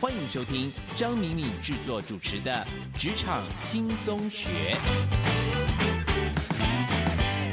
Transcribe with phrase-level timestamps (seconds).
[0.00, 2.66] 欢迎收听张敏敏制作主持的
[2.98, 4.48] 《职场轻松学》。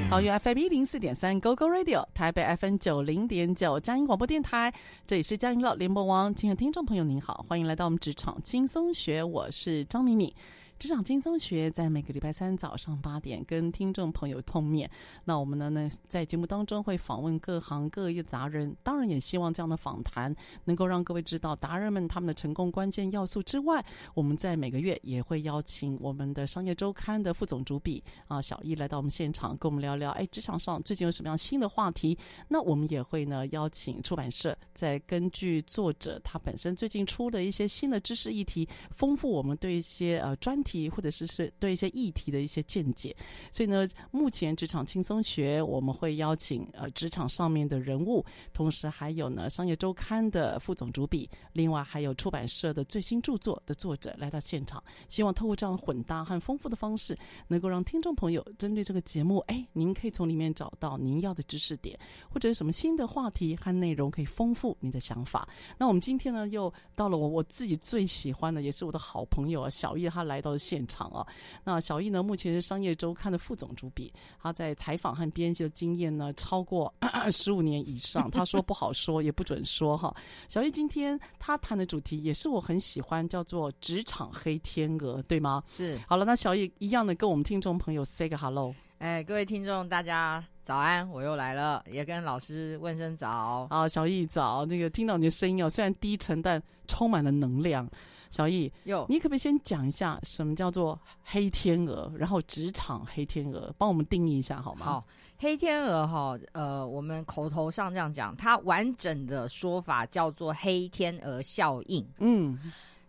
[0.09, 4.73] 好，由 FM 一零四点三 GoGo Radio，台北 FM 九零点九嘉音广播电台，
[5.05, 6.33] 这里是嘉音乐联播网。
[6.33, 10.33] 亲爱的听众朋友，您好，欢迎来到我们《职场轻松学》，我是张敏敏。
[10.79, 14.87] 职场轻松学在每个礼拜三早上八点跟听众朋友碰面。
[15.25, 20.33] 那我们呢呢在节目当中会访问各行各业的达人，当然也希望这样的访谈
[20.65, 32.15] 能够让各位知道达人们他们的成功关键要素之外，我们在每个月也会邀请我们的商业周刊的副总主笔啊小易来到我们现场跟我们聊聊，哎，职场上最近有什么样新的话题？
[32.49, 40.63] 那我们也会呢邀请出版社再根据作者他本身最近出的一些新的知识议题，丰富我们对一些呃专。
[40.67, 43.15] 题或者是是对一些议题的一些见解，
[43.49, 57.17] 所以呢，目前职场轻松学我们会邀请呃职场上面的人物，同时还有呢商业周刊的副总主笔，另外还有出版社的最新著作的作者来到现场，希望透过这样混搭和丰富的方式，
[57.47, 61.97] 能够让听众朋友针对这个节目，哎，您可以从里面找到您要的知识点，
[62.29, 65.47] 或者是什么新的话题和内容可以丰富你的想法。
[65.77, 70.56] 那我们今天呢，又到了我我自己最喜欢的，也是我的好朋友啊，小易他来到。
[70.57, 71.25] 现场啊，
[71.63, 72.21] 那小易呢？
[72.23, 76.93] 目前是商业周刊的副总主笔，他在采访和编辑的经验呢超过
[77.31, 78.29] 十五年以上。
[78.29, 80.13] 他说不好说， 也不准说哈。
[80.47, 85.63] 小易今天他谈的主题也是我很喜欢，叫做“职场黑天鹅”，对吗？
[85.65, 85.99] 是。
[86.07, 88.73] 好了，那小易一样的跟我们听众朋友 say 个 hello。
[88.99, 93.67] 哎，各位听众，大家早安，我又来了，也跟老师问声早。
[93.69, 94.65] 好，小易早。
[94.65, 97.87] 那个听到你的声音哦，虽然低沉，但充满了能量。
[98.29, 102.11] 小易，哟你可不可以先讲一下什么叫做黑天鹅？
[102.17, 104.85] 然后职场黑天鹅，帮我们定义一下好吗？
[104.85, 105.07] 好，
[105.37, 112.05] 黑天鹅哈，呃，我们口头上这样讲，它完整的说法叫做黑天鹅效应。
[112.19, 112.59] 嗯，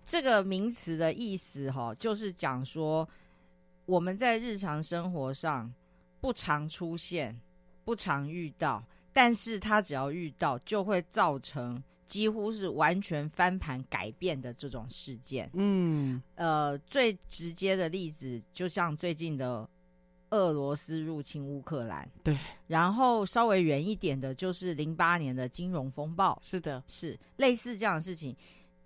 [0.07, 3.09] 这个名词的意思哈，就是讲说
[3.87, 5.73] 我们在日常生活上
[6.21, 7.39] 不常出现、
[7.85, 11.83] 不常遇到，但是它只要遇到，就会造成。
[12.09, 19.69] 几乎是完全翻盘改变的这种事件，嗯，呃，最直接的例子就像最近的
[20.31, 22.37] 俄罗斯入侵乌克兰，对，
[22.67, 28.35] 然后稍微远一点的就是零八年的金融风暴，是的，是类似这样的事情，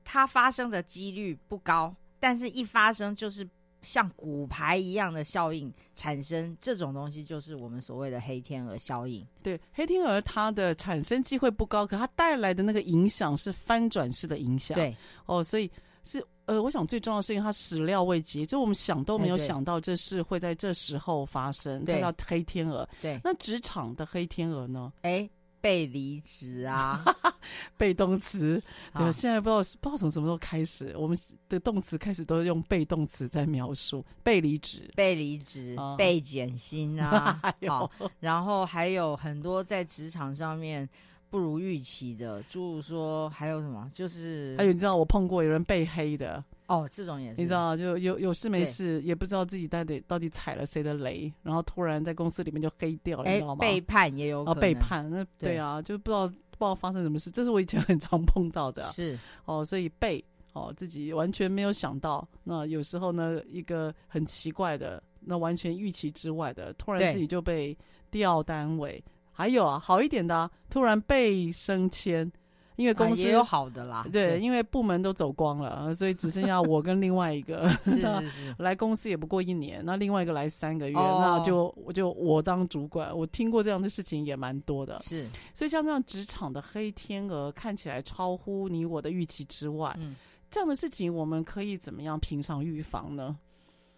[0.04, 3.48] 它发生的几率不高，但是一发生就是。
[3.82, 9.26] 像骨牌一样的效应产生，这种东西就是我们所谓的黑天鹅效应。
[9.42, 14.74] 对，黑天鹅它的产生机会不高，可它带来的那个影响是翻转式的影响。
[14.74, 14.96] 对，
[15.26, 15.70] 哦，所以
[16.04, 22.88] 是呃，我想最重要的是因为它始料未及，就我们想都没有想到这事会在这时候发生，对叫黑天鹅。
[23.00, 24.92] 对，那职场的黑天鹅呢？
[25.02, 25.28] 哎。
[25.62, 27.02] 被离职啊，
[27.78, 28.62] 被动词。
[28.94, 31.16] 对，现在不知道不知道从什么时候开始，我们
[31.48, 37.40] 的动词开始都是用被动词在描述被离职、被离职、哦、被减薪啊。
[37.66, 40.86] 好，然后还有很多在职场上面
[41.30, 46.44] 不如预期的，诸如说还有什么，就是还有你知道我碰过有人被黑的。
[46.72, 53.60] 哦，这种也是，你知道，就有有事没事，也不知道自己到底到底踩了谁的雷，然后突然在公司里面就黑掉了，你知道吗？
[53.60, 57.30] 背叛也有啊，背叛，那对啊，就不知道不知道发生什么事。
[57.30, 60.24] 这是我以前很常碰到的， 是哦，所以背
[60.54, 62.26] 哦，自己完全没有想到。
[62.42, 67.76] 那有时候呢，一个很奇怪的，那完全预期之外的，突然自己就被
[68.10, 69.04] 调单位。
[69.30, 72.32] 还有啊，好一点的，啊，突然被升迁。
[72.76, 77.68] 因为公司、啊、也有好的啦，对，对，因为部门都走光了， 所以只剩下我跟另外一个。
[77.84, 84.98] 是是是，来公司也不过一年，那另外一个来三个月，哦、那就我就我当主管，我听过这样的事情也蛮多的。
[85.00, 90.16] 是，所以像这样职场的黑天鹅，看起来超乎你我的预期之外，嗯，
[90.50, 93.36] 这样的事情我们可以怎么样平常预防呢？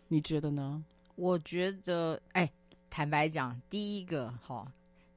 [0.08, 0.82] 你觉得呢？
[1.16, 2.50] 我觉得，哎，
[2.90, 4.66] 坦白讲，第一个哈，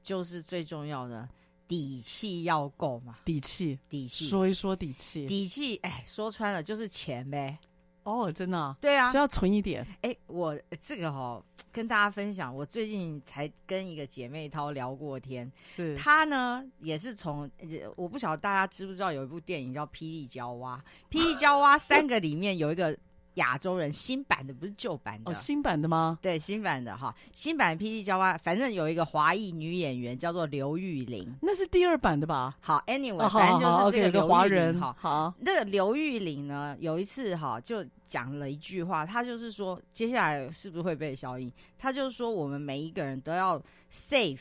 [0.02, 1.28] 就是最重要的。
[1.68, 3.18] 底气要够嘛？
[3.24, 5.26] 底气，底气，说一说底气。
[5.26, 7.58] 底气，哎，说穿了就是钱呗。
[8.04, 8.74] 哦，真的？
[8.80, 9.86] 对啊，就要存一点。
[10.00, 15.52] 哎，我这个哈、哦，跟大家分享，我最近才跟一个姐妹涛聊过天。
[15.62, 17.50] 是，她呢也是从，
[17.96, 20.82] 我不晓得大家知不知道有一部电影叫《霹雳娇娃》，
[21.20, 22.98] 《霹雳娇娃》三个里面有一个。
[23.38, 26.18] 亚洲人新版的不是旧版的哦，新版的吗？
[26.22, 32.56] 对，新版的哈，新版霹雳娇娃，反正有一个华裔女演员叫做刘玉玲，那是第二版的吧？
[32.60, 34.94] 好，anyway，、哦、反正就是这个华人哈。
[34.98, 41.50] 好，那个刘玉玲呢，有一次哈就讲了一句话，她就是说接下来是不是会被消音？
[41.78, 43.60] 她就是说我们每一个人都要
[43.92, 44.40] save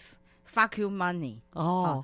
[0.52, 2.04] fuck you money 哦。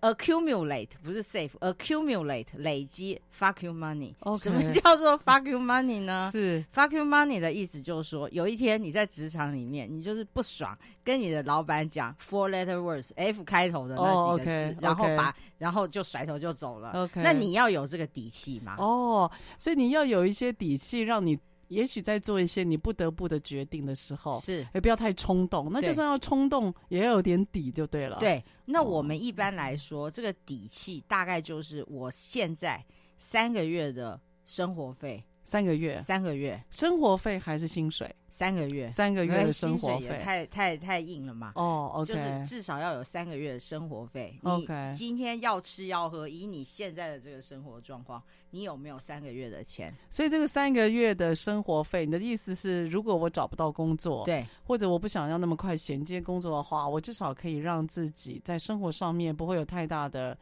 [0.00, 4.14] Accumulate 不是 save，accumulate 累积 fuck you money。
[4.36, 6.18] 什么叫做 fuck you money 呢？
[6.30, 16.90] 是 fuck you money 的意思就是说，有一天你在职场里面，你就是不爽，跟你的老板讲 four letter words，F 开头的那几个字，oh, okay, 然后把.然后就甩头就走了。
[17.04, 18.74] OK，那你要有这个底气嘛？
[18.78, 21.38] 哦，所以你要有一些底气，让你。
[21.72, 25.70] 也许在做一些你不得不的决定的时候，是也不要太冲动。
[25.72, 28.18] 那就算要冲动，也要有点底就对了。
[28.18, 32.84] 对，那我们一般来说，哦、这个底气大概就是我现在
[33.16, 35.24] 三个月的生活费。
[35.44, 38.14] 三个月，三个月，生活费还是薪水？
[38.28, 41.52] 三个月，三个月的生活费太太太硬了嘛？
[41.54, 44.34] 哦、oh,，OK，就是至少要有三个月的生活费。
[44.42, 49.94] OK，今天要吃要喝，以你现在的这个生活状况，你有没有三个月的钱？
[50.08, 60.38] 所以这个三个月的生活费，你的意思是，如果我找不到工作，对，或者我不想要那么快衔接工作的话，我至少可以让自己在生活上面不会有太大的。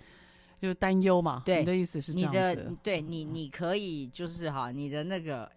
[0.60, 5.50] 就是担忧嘛，对，你的意思是这样子，你的对你，你可以就是哈，你的那个。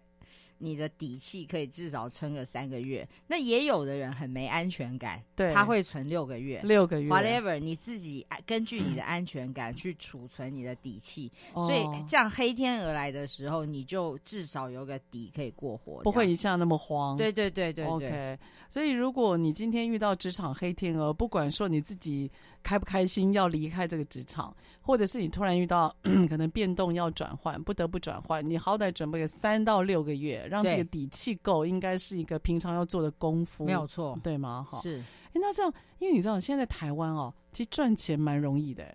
[0.58, 17.16] 你的底气可以至少撑个三个月，那也有的人很没安全感，对，他会存六个月，六个月，whatever，你自己根据你的安全感去储存你的底气，嗯，所以这样黑天鹅来的时候，你就至少有个底可以过活，不会一下那么慌。
[17.16, 18.38] 对对对对，对，OK。
[18.70, 22.30] 所以如果你今天遇到职场黑天鹅，不管说你自己
[22.62, 25.94] 开不开心要离开这个职场，或者是你突然遇到
[26.28, 30.46] 可能变动要转换，不得不转换，你好歹准备个三到六个月。
[30.50, 34.66] 让这个底气够，应该是一个平常要做的功夫，没有错，对吗？
[34.70, 35.02] 哈，是。
[35.32, 38.94] 那这样，因为你知道，现在在台湾哦，其实赚钱蛮容易的。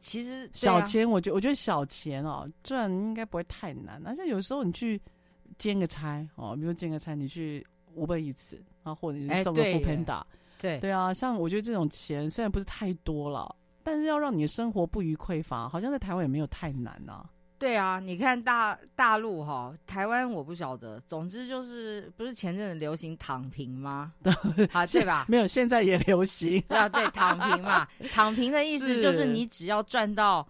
[0.00, 4.00] 其实、啊、小钱，我觉我觉得小钱哦，赚应该不会太难。
[4.06, 5.00] 而且有时候你去
[5.58, 7.64] 兼个差哦，比如兼个差，你去
[7.96, 10.22] Uber Eats 啊，或者你送个 Foodpanda，
[10.58, 13.54] 对对啊，像我觉得这种钱虽然不是太多了，
[13.90, 17.30] 但是要让你的生活不虞匮乏，好像在台湾也没有太难呐、啊。
[17.58, 21.00] 对啊，你看大大陆哈，台湾我不晓得。
[21.06, 24.12] 总之就是，不是前阵子流行躺平吗？
[24.72, 25.24] 啊，对吧？
[25.26, 26.62] 没有，现在也流行。
[26.68, 30.46] 啊，对，躺平嘛， 躺平的意思就是你只要赚到，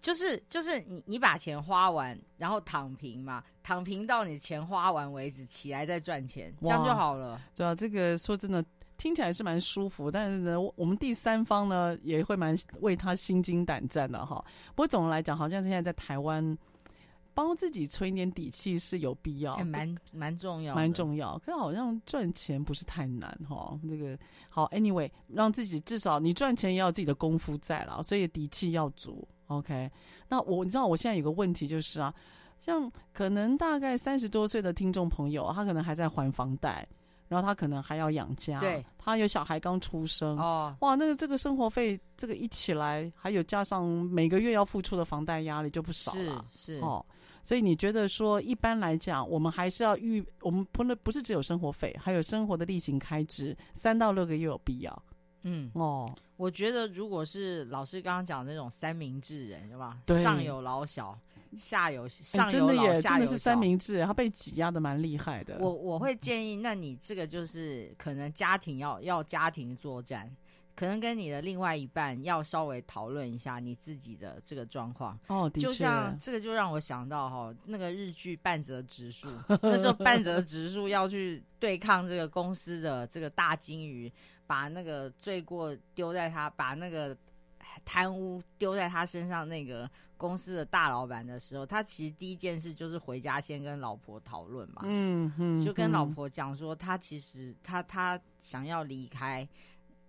[0.00, 7.38] 就是就是你你把钱花完，然后躺平嘛，躺平到你钱花完为止，起来再赚钱，这样就好了。
[7.54, 8.64] 对啊，这个说真的。
[8.98, 14.44] 听起来是蛮舒服，但是呢，我们第三方呢也会蛮为他心惊胆战的哈。
[14.74, 16.58] 不过总的来讲，好像现在在台湾
[17.32, 21.38] 帮自己存一点底气是有必要，蛮蛮重要，蛮重要。
[21.38, 23.78] 可是好像赚钱不是太难哈。
[23.88, 29.26] 这个好，anyway，让自己至少你赚钱也要有自己的功夫在了，所以底气要足。
[29.46, 29.88] OK，
[30.28, 32.12] 那我你知道我现在有个问题就是啊，
[32.60, 36.84] 像可能大概三十多岁的听众朋友，他可能还在还房贷。
[37.28, 47.04] 然后他可能还要养家，对，他有小孩刚出生，哦，哇，那个这个生活费这个一起来，还有加上每个月要付出的房贷压力就不少了，是，是哦，
[47.42, 55.02] 所以你觉得说一般来讲，我们还是要预，我们不能不是只有生活费，还有生活的例行开支，三到六个月有必要，
[55.42, 59.98] 嗯，哦，我觉得如果是老师刚刚讲的那种三明治人，是吧？
[60.06, 61.18] 对，上有老小。
[61.56, 65.58] 下有上有老，欸、真的也真的是三明治，他被挤压的蛮厉害的。
[65.58, 70.30] 我我会建议，那你这个就是可能家庭要要家庭作战，
[70.74, 75.18] 可能跟你的另外一半要稍微讨论一下你自己的这个状况。
[75.28, 79.28] 哦，的确，就像这个就让我想到哈，那个日剧半泽直树，
[79.62, 84.12] 那时候半泽直树要去对抗这个公司的这个大鲸鱼，
[84.46, 87.16] 把那个罪过丢在他，把那个
[87.84, 99.48] 贪污丢在他身上那个公司的大老板的时候，他其实第一件事就是回家先跟老婆讨论嘛，嗯嗯，就跟老婆讲说他其实他他想要离开。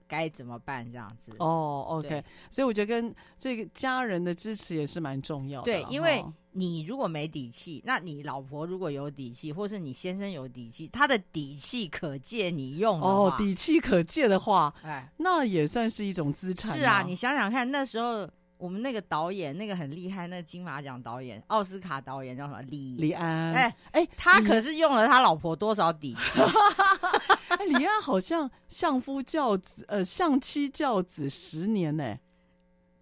[0.09, 0.85] 该怎么办？
[0.91, 5.65] 这样子哦、oh,，OK，所以我觉得跟这个家人的支持也是蛮重要的。
[5.65, 16.75] 对，因为你如果没底气，那你老婆如果有底气，或是你先生有底气，他的底气可借你用哦，底气可借的话，哎，那也算是一种资产。
[16.75, 18.27] 是啊，你想想看，那时候
[18.59, 22.61] 我们那个导演，那个很厉害，那个金马奖导演，奥斯卡导演叫什么？
[22.63, 23.53] 李李安。
[23.53, 26.41] 哎哎，他可是用了他老婆多少底气？
[27.47, 32.17] 哎，李安好像相夫教子，呃，相妻教子十年呢。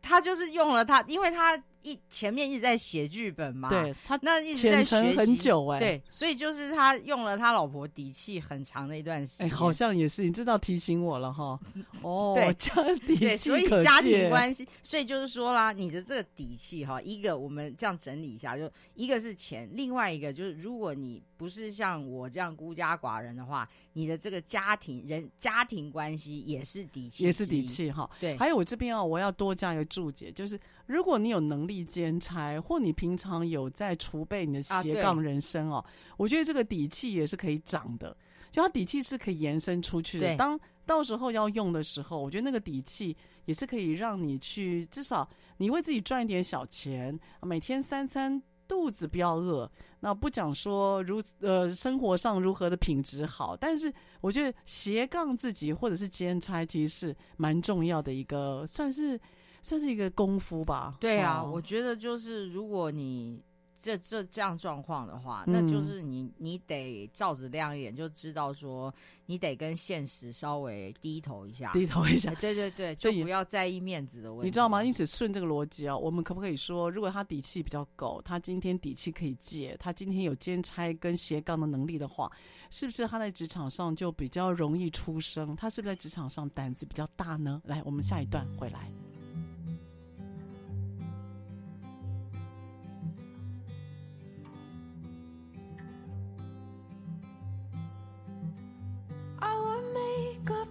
[0.02, 1.62] 他就是用了他，因为他。
[1.88, 11.58] 一前面一直在写剧本嘛，对他那一直在学习很久哎、欸，对，所以就是他用了他老婆底气很长的一段时间，哎、欸，好像也是，你知道提醒我了哈，
[12.02, 31.78] 哦，对，这样底气对，所以家庭关系，所以就是说啦，你的这个底气哈，一个我们这样整理一下，就一个是钱，另外一个就是如果你不是像我这样孤家寡人的话，你的这个家庭人家庭关系也是底气，也是底气哈，对，还有我这边啊，我要多加一个注解，就是如果你有能力。
[31.88, 35.86] 兼差，或你平常有在储备你的斜杠人生哦，啊、
[36.18, 38.18] 我觉得这个底气也是可以长的，
[38.52, 40.36] 就它底气是可以延伸出去的。
[40.36, 43.16] 当到时候要用的时候，我觉得那个底气
[43.46, 49.70] 也是可以让你去，至少你为自己赚一点小钱，每天三餐肚子不要饿。
[50.00, 59.20] 那不讲说如呃生活上如何的品质好，但是我觉得斜杠自己或者是兼差，其实是蛮重要的一个，算是。
[59.60, 60.96] 算是一个功夫吧。
[60.98, 63.44] 对啊，哦、我觉得就是如果你
[63.78, 68.94] 这这这样状况的话，嗯、那就是你你得照着亮一眼，就知道说
[69.26, 72.34] 你得跟现实稍微低头一下，低头一下。
[72.36, 74.48] 对对对， 就不要在意面子的问题。
[74.48, 74.84] 你知道吗？
[74.84, 82.32] 因此顺这个逻辑啊，我们可不可以说，如果他底气比较够，他今天底气可以借，他今天有兼差跟斜杠的能力的话，
[82.70, 85.56] 是不是他在职场上就比较容易出声？
[85.56, 87.62] 他是不是在职场上胆子比较大呢？
[87.66, 88.92] 来，我们下一段回来。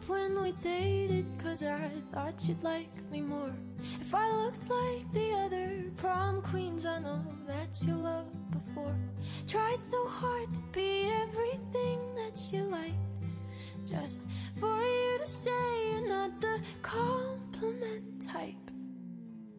[0.08, 3.52] We dated cause I thought you'd like me more.
[4.00, 8.96] If I looked like the other prom queens I know that you loved before.
[9.48, 12.94] Tried so hard to be everything that you like
[13.84, 14.22] Just
[14.54, 18.70] for you to say you're not the compliment type.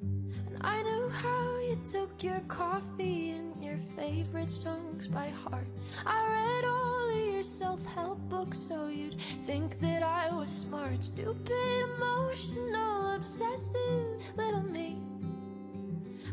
[0.02, 5.68] And I knew how you took your coffee and your favorite songs by heart.
[6.06, 11.04] I read all of your self-help books so you'd think that I was smart.
[11.04, 14.98] Stupid, emotional, obsessive little me.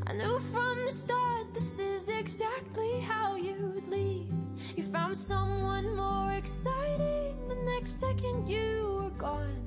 [0.06, 4.30] I knew from the start this is exactly how you'd leave
[4.76, 9.58] You found someone more exciting the next second you were gone.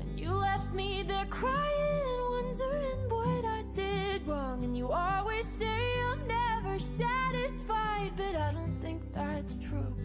[0.00, 4.64] And you left me there crying, wondering what I did wrong.
[4.64, 5.78] And you always say
[6.10, 6.47] I'm never
[6.78, 9.96] satisfied But I don't think that's true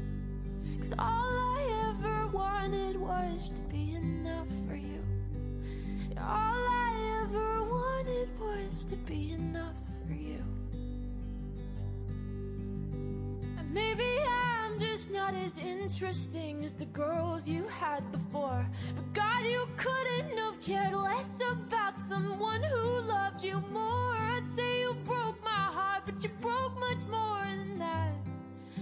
[0.83, 5.01] Cause all I ever wanted was to be enough for you.
[6.17, 10.43] All I ever wanted was to be enough for you.
[13.57, 18.65] And maybe I'm just not as interesting as the girls you had before.
[18.93, 24.12] But God, you couldn't have cared less about someone who loved you more.
[26.23, 28.13] You broke much more than that.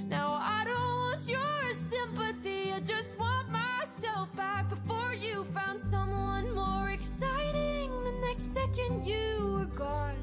[0.07, 6.53] Now I don't want your sympathy, I just want myself back before you found someone
[6.53, 7.89] more exciting.
[8.03, 10.21] The next second you were gone,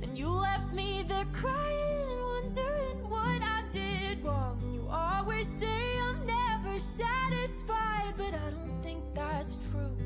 [0.00, 4.60] and you left me there crying, wondering what I did wrong.
[4.72, 9.96] You always say I'm never satisfied, but I don't think that's true.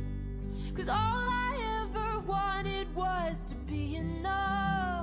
[0.75, 5.02] Cause all I ever wanted was to be enough.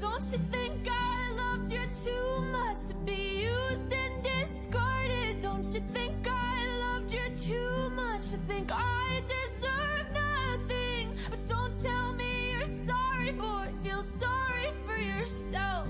[0.00, 5.40] Don't you think I loved you too much to be used and discarded?
[5.40, 11.16] Don't you think I loved you too much to think I deserve nothing?
[11.30, 13.68] But don't tell me you're sorry, boy.
[13.82, 15.88] Feel sorry for yourself.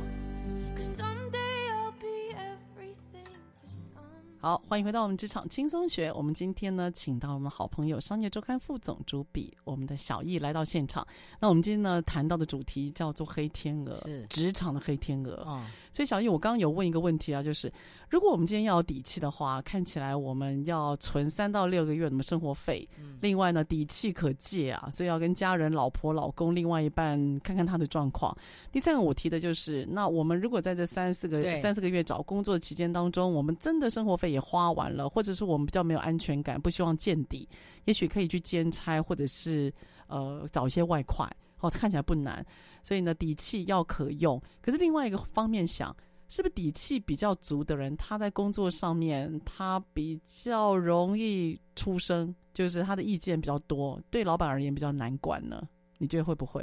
[4.46, 6.12] 好，欢迎回到我们职场轻松学。
[6.12, 11.04] 我们今天呢，请到我们好朋友商业周刊副总主笔，我们的小易来到现场。
[11.40, 15.42] 那我们今天呢，谈到的主题叫做“黑天鹅”，是职场的黑天鹅。
[15.44, 17.68] 哦，所以小易，我刚刚有问一个问题啊，就是
[18.08, 22.88] 如果我们今天要有底气的话，看起来我们要存三到六个月的生活费。
[23.00, 28.36] 嗯，另外呢，底气可借啊，所以要跟家人、老婆、老公、另外一半看看他的状况。
[28.70, 37.48] 第三个我提的就是，那我们如果在这三四个三四个月找工作期间当中，我们真的生活费也花完了，或者是我们比较没有安全感，不希望见底，
[37.86, 39.72] 也许可以去兼差，或者是
[40.06, 42.46] 呃找一些外快，哦，看起来不难。
[42.84, 44.40] 所以呢，底气要可用。
[44.62, 45.94] 可是另外一个方面想，
[46.28, 55.68] 是不是底气比较足的人，他在工作上面他比较容易出声，就是他的意见比较多，对老板而言比较难管呢？
[55.98, 56.62] 你觉得会不会？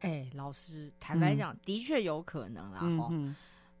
[0.00, 2.78] 哎、欸，老师，坦白讲，嗯、的确有可能啦。
[2.96, 3.34] 哈、嗯，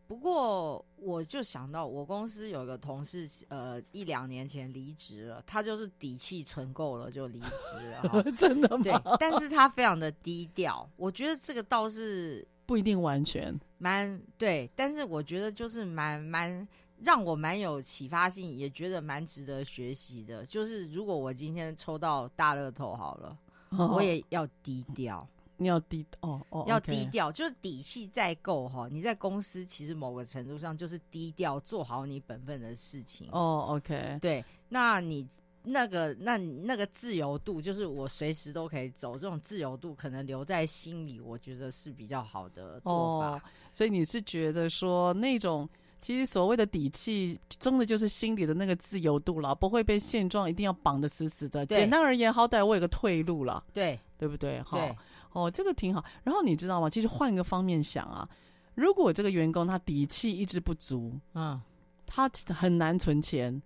[0.06, 8.22] 不过我就想到，我公司有一个同事，呃，一两年前离职了，他就是底气存够了就离职了。
[8.36, 8.82] 真的吗？
[8.82, 10.90] 对，但是他非常的低调。
[10.96, 16.68] 我觉得这个倒是不一定完全蛮对，但是我觉得就是蛮蛮
[17.02, 20.44] 让我蛮有启发性，也觉得蛮值得学习的。
[20.44, 23.38] 就是如果我今天抽到大乐透好了，
[23.70, 25.26] 哦、我也要低调。
[25.56, 28.86] 你要低哦哦，要低调，就是底气再够哈。
[28.92, 33.64] 你在公司其实某个程度上就是低调，做好你本分的事情哦。
[33.70, 35.26] OK，对，那你
[35.70, 43.30] 那个那那个自由度，就是我随时都可以走，这种自由度可能留在心里，我觉得是比较好的做法。
[43.30, 45.68] 哦，所以你是觉得说那种
[46.00, 51.66] 其实所谓的底气，真的就是心里的那个自由度了，不会被现状一定要绑得死死的。
[51.66, 54.62] 简单而言，好歹我有个退路了，对对不对？
[54.62, 54.78] 哈。
[54.78, 54.96] 对
[55.32, 56.02] 哦，这个挺好。
[56.24, 56.88] 然后你知道吗？
[56.88, 58.26] 其实换个方面想啊，
[58.74, 61.60] 如果这个员工他底气一直不足，嗯，
[62.06, 63.62] 他很难存钱，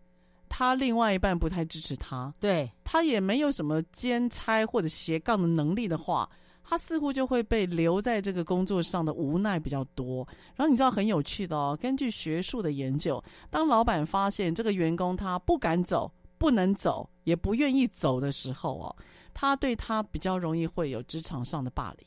[0.55, 6.29] 他另外一半不太支持他，对，他也没有什么兼差或者斜杠的能力的话，
[6.63, 10.29] 他似乎就会被留在这个工作上的无奈比较多。
[10.55, 18.95] 然后你知道很有趣的哦，根据学术的研究，当老板发现这个员工他不敢走、不能走、也不愿意走的时候哦。
[19.33, 22.07] 他对他比较容易会有职场上的霸凌，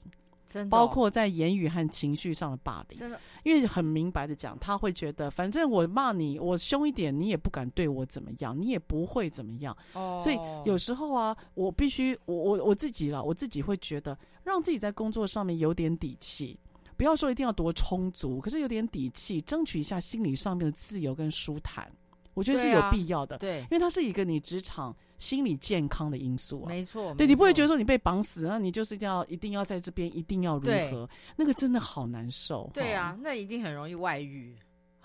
[0.55, 3.19] 真的，包括在言语和情绪上的霸凌，真的。
[3.43, 9.75] 因为很明白的讲，他会觉得，反正我骂你，我凶一点，你也不敢对我怎么样，你也不会怎么样。
[9.91, 10.17] 哦。
[10.23, 16.57] 所以有时候啊，我必须，我我我自己啦，我自己会觉得，让自己在工作上面有点底气，
[16.95, 21.91] 不要说一定要多充足，可是有点底气，争取一下心理上面的自由跟舒坦，
[22.35, 23.39] 我觉得是有必要的。
[23.39, 24.95] 对啊，对，因为它是一个你职场。
[25.17, 31.09] 心理健康的因素啊，没错，对，你不会觉得说你被绑死，那你就是一定要一定要在这边，一定要如何？
[31.37, 32.69] 那个真的好难受。
[32.73, 34.53] 对啊，那一定很容易外遇。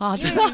[0.01, 0.45] 啊，因为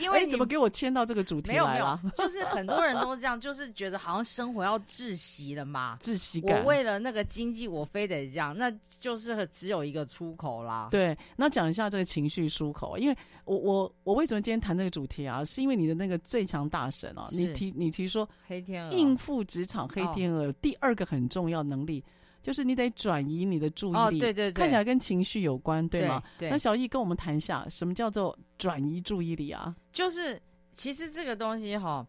[0.00, 1.98] 因为你怎么给我牵到这个主题来了？
[2.14, 6.60] 就是很多人都这样，就是觉得好像生活要窒息了嘛， 窒息感。
[6.60, 10.88] 我为了那个经济，我非得这样，那就是只有一个出口啦。
[10.90, 15.42] 对，那讲一下这个情绪出口，因为我我我为什么今天谈这个主题啊？
[15.42, 22.04] 是因为你的那个最强大神啊，你提你提说黑天鹅应付职场黑天鹅，哦，第二个很重要能力。
[22.42, 26.20] 就是你得转移你的注意力，哦、对对对，看起来跟情绪有关，对吗？
[26.36, 26.48] 对。
[26.48, 29.74] 对，那小易跟我们谈一下，什么叫做转移注意力啊？
[29.92, 32.06] 就是其实这个东西哈，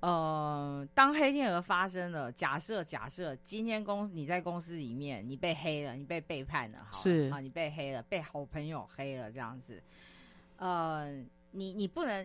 [0.00, 9.82] 呃，当黑天鹅发生了，假设假设今天公你在公司里面你被黑了，你被背叛了，好是啊，你被黑了，被好朋友黑了这样子，
[10.56, 11.12] 呃，
[11.50, 12.24] 你你不能。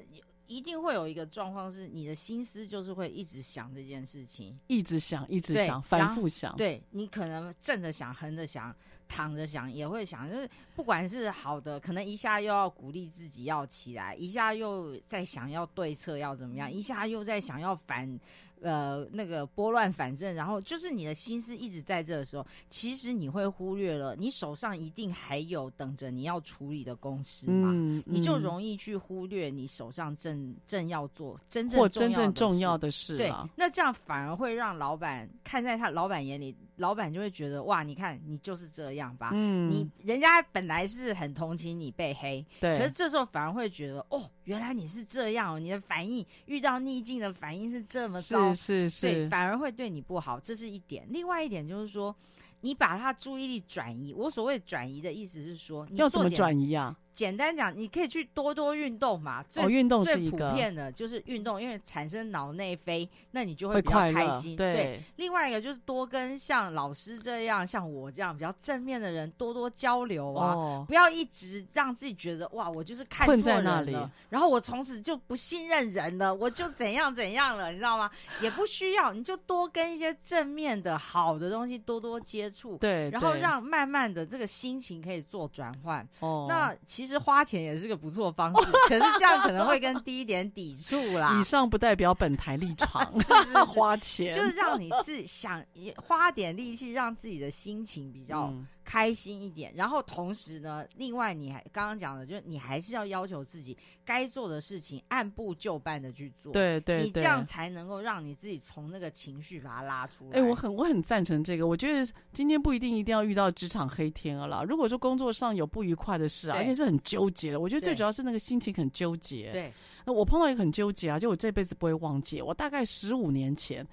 [0.50, 6.56] 一定会有一个状况，是你的心思就是会一直想这件事情，一直想，一直想，反复想。
[6.58, 8.76] 对，你可能正着想，横着想，
[9.08, 10.28] 躺着想，也会想。
[10.28, 18.20] 就是不管是好的，可能一下又要鼓励自己要起来，一下又在想要对策要怎么样，一下又在想要反。
[18.62, 33.17] 呃，那个拨乱反正，然后就是你的心思一直在这的时候，其实你会忽略了，你手上一定还有等着你要处理的公司嘛，嗯嗯、你就容易去忽略你手上正正要做真正或真正重要的事。
[33.17, 48.49] 对，那这样反而会让老板看在他老板眼里，老板就会觉得哇，你看你就是这样吧，嗯，你人家本来是很同情你被黑，对，可是这时候反而会觉得哦，原来你是这样，你的反应遇到逆境的反应是这么糟。
[48.54, 51.06] 是是是，对，反而会对你不好，这是一点。
[51.10, 52.16] 另外一点就是说，
[52.62, 54.14] 你把他注意力转移。
[54.14, 56.98] 我所谓转移的意思是说，你要怎么转移啊？
[57.13, 59.43] 简单讲，你可以去多多运动嘛。
[59.50, 64.56] 最哦，运动是一最个普遍的，就是运动，因为产生脑内啡，那你就会会比较快乐开心。
[64.56, 78.10] 对另外一个就是多跟像老师这样、像我这样比较正面的人多多交流啊，哦，不要一直让自己觉得哇，我就是看困错人在那里了，然后我从此就不信任人了，我就怎样怎样了，你知道吗？
[78.41, 86.08] 也不需要，你就多跟一些正面的好的东西多多接触，对，然后对让慢慢的这个心情可以做转换。
[86.19, 91.38] 哦，那其实花钱也是个不错的方式，可是这样可能会跟第一点抵触啦。
[91.39, 95.63] 以上不代表本台立 场，是是是花钱就是让你自己想
[95.98, 99.74] 花点力气，让自己的心情比较嗯开心一点。
[99.76, 110.39] 然后同时呢，另外你还刚刚讲的，就是你还是要要求自己该做的事情按部就班的去做。，对对，你这样才能够让你自己从那个情绪把它拉出来。
[110.39, 111.68] 哎、我很我很赞成这个。
[111.68, 114.63] 我觉得今天不一定一定要遇到职场黑天鹅啦。
[114.63, 119.74] 如果说工作上有不愉快的事啊，对而且是很纠结的，我觉得最主要是那个心情很纠结。，对
[120.06, 122.42] 那我碰到一个很纠结啊，就我这辈子不会忘记。
[122.42, 123.86] 我大概十五年前，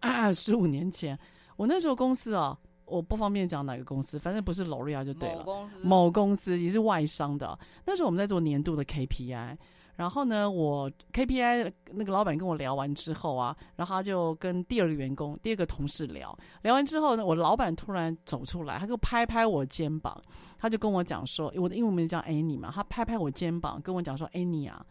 [0.00, 1.18] 啊， 十五年前，
[1.56, 2.58] 我那时候公司啊，
[2.92, 5.44] 我不方便讲哪个公司，反正不是 L'Oreal 就对了。
[5.44, 9.56] 某公司某公司也是外商的，那时候我们在做年度的 KPI，
[9.96, 20.20] 然后呢，我 KPI 那个老板跟我聊完之后啊，然后他就跟第二个员工、第二个同事聊，聊完之后呢，我老板突然走出来，他就拍拍我肩膀，
[20.58, 24.84] 他就跟我讲说，我的英文名叫 Annie 嘛，他拍拍我肩膀跟我讲说，Annie 啊，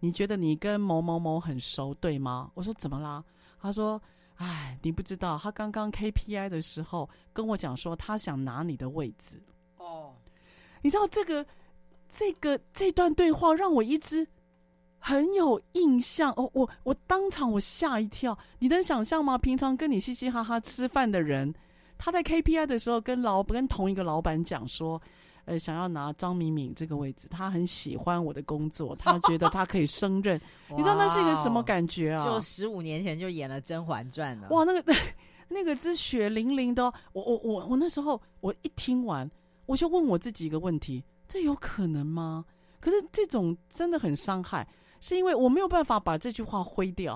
[0.00, 2.50] 你觉得你跟某某某很熟对吗？
[2.54, 3.24] 我说怎么啦？
[3.60, 4.00] 他说，
[4.36, 9.40] 哎，你不知道，他刚刚 KPI 的时候跟我讲说，他想拿你的位置。
[9.78, 10.14] 哦，
[10.82, 11.44] 你知道这个
[12.08, 14.26] 这个这段对话让我一直
[14.98, 19.38] 很有印象哦，我我当场我吓一跳，你能想象吗？
[19.38, 21.54] 平常跟你嘻嘻哈哈吃饭的人，
[21.96, 25.00] 他在 KPI 的时候跟老跟同一个老板讲说，
[25.46, 30.38] 呃，想要拿张敏敏这个位置，他很喜欢我的工作，他觉得他可以胜任，
[30.76, 32.24] 你知道那是一个什么感觉啊？
[32.24, 34.48] 就十五年前就演了《甄嬛传》了。
[34.50, 34.94] 哇，那个
[35.48, 39.30] 那个是血淋淋的哦，我我我我那时候我一听完，
[39.66, 42.44] 我就问我自己一个问题：这有可能吗？
[42.80, 44.66] 可是这种真的很伤害，
[45.00, 47.14] 是因为我没有办法把这句话挥掉，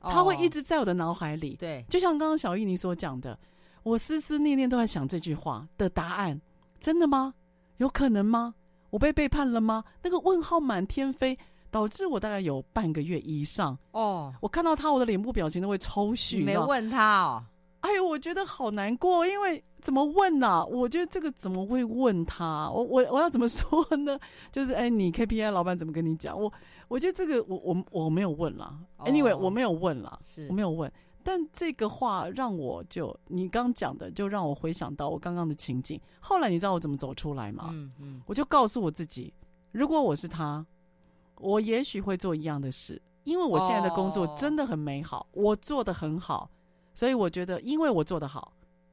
[0.00, 1.56] 哦它会一直在我的脑海里。
[1.56, 3.36] 对，就像刚刚小艺你所讲的，
[3.82, 6.40] 我思思念念都在想这句话的答案，
[6.78, 7.34] 真的吗？
[7.78, 8.54] 有可能吗？
[8.90, 9.84] 我被背叛了吗？
[10.02, 11.36] 那个问号满天飞，
[11.70, 16.38] 导致我大概有半个月以上，哦，我看到他，我的脸部表情都会抽搐。
[16.38, 17.44] 你没问他哦。
[17.80, 20.64] 哎呦，我觉得好难过，因为怎么问呢、啊？
[20.64, 22.70] 我觉得这个怎么会问他？
[22.70, 24.18] 我我我要怎么说呢？
[24.50, 26.40] 就是哎，你 KPI 老板怎么跟你讲？
[26.40, 26.52] 我
[26.88, 28.76] 我觉得这个我我我没有问啦。
[29.04, 30.90] Anyway，、哦我没有问啦，是我没有问。
[31.28, 36.00] 但这个话让我就你刚讲的，就让我回想到我刚刚的情景。
[36.20, 37.70] 后来你知道我怎么走出来吗？
[37.72, 39.34] 嗯嗯，我就告诉我自己，
[39.72, 40.64] 如果我是他，
[41.38, 46.48] 我也许会做一样的事，因为我现在的工作真的很美好，我做的很好，
[46.94, 48.52] 所以我觉得，因为我做的好，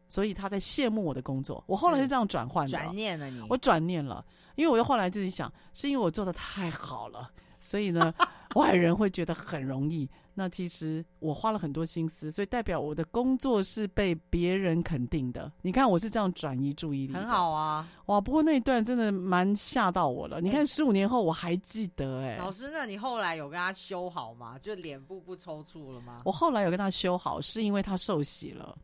[0.10, 1.63] 所以他在羡慕我的工作。
[1.67, 7.30] 我后来是这样转换的，转念了你，我转念了，因为我就后来自己想，是因为我做的太好了，
[7.62, 8.12] 所以呢，
[8.56, 10.10] 外人会觉得很容易。
[10.34, 15.52] 那其实我花了很多心思，所以代表我的工作是被别人肯定的。
[15.62, 17.88] 你看，我是这样转移注意力，很好啊。
[18.08, 18.19] 哇！
[18.19, 20.41] 不过那一段真的蛮吓到我了。
[20.41, 24.58] 你看，十五年后我还记得哎、老师，那你后来有跟他修好吗？
[24.60, 26.22] 就脸部不抽搐了吗？
[26.26, 28.78] 我后来有跟他修好，是因为他受洗了，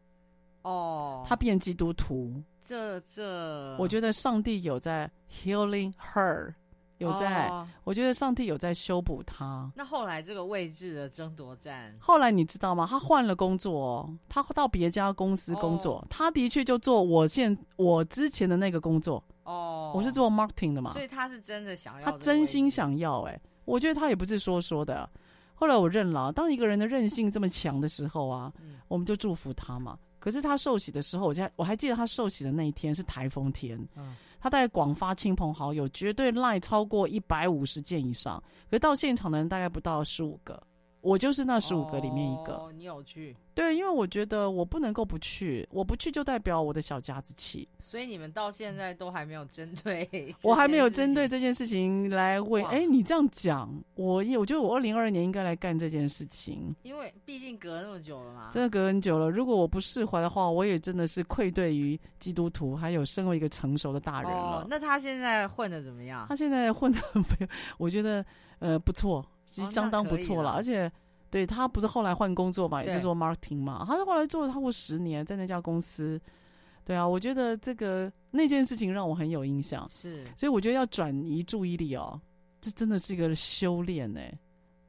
[0.62, 2.42] 哦，他变基督徒。
[2.62, 6.54] 这这，我觉得上帝有在 healing her，
[7.00, 9.70] 有在，哦我觉得上帝有在修补他。
[9.76, 12.86] 那后来这个位置的争夺战，后来你知道吗？
[12.90, 19.24] 他换了工作哦，他到别家公司工作，哦他的确就做我现我之前的那个工作。
[19.44, 22.70] 哦，我是做 marketing 的嘛，所以他是真的想要，他真心。
[22.70, 25.10] 想要哎、我觉得他也不是说说的。
[25.56, 29.98] 后来我认了，当一个人的韧性这么强的时候啊， 嗯我们就祝福他嘛。
[30.20, 38.42] 可是他受洗的时候，我还我还记得他受洗的那一天是台风天，嗯他大概广发亲朋好友，绝对赖超过一百五十件以上。
[38.70, 40.62] 可到现场的人大概不到十五个，
[41.02, 42.54] 我就是那十五个里面一个。
[42.54, 47.68] 哦，你有去，对，因为我觉得我不能够不去，我不去就代表我的小家子气。
[47.80, 52.64] 所以你们到现在都还没有针对，我还没有针对，这件事情来问。
[52.64, 56.76] 哇哎，你这样讲，我也我觉得我二零二二年应该来干这件事情。
[56.84, 58.50] 因为毕竟隔那么久了嘛。
[58.52, 64.38] 真的隔很久了，如果我不释怀的话，我也真的是愧对于基督徒，还有身为一个成熟的大人了。
[64.38, 66.26] 哦，那他现在混的怎么样？
[66.30, 67.24] 他现在混的很，
[67.78, 68.24] 我觉得
[68.60, 70.92] 呃不错，其实哦相当不错了，而且。
[71.32, 76.20] 对他不是后来换工作嘛，也对在做 marketing 嘛，他是后来做了超过十年，在那家公司，
[76.84, 82.20] 对啊，我觉得这个那件事情让我很有印象，是，所以我觉得要转移注意力哦，
[82.60, 84.20] 这真的是一个修炼呢。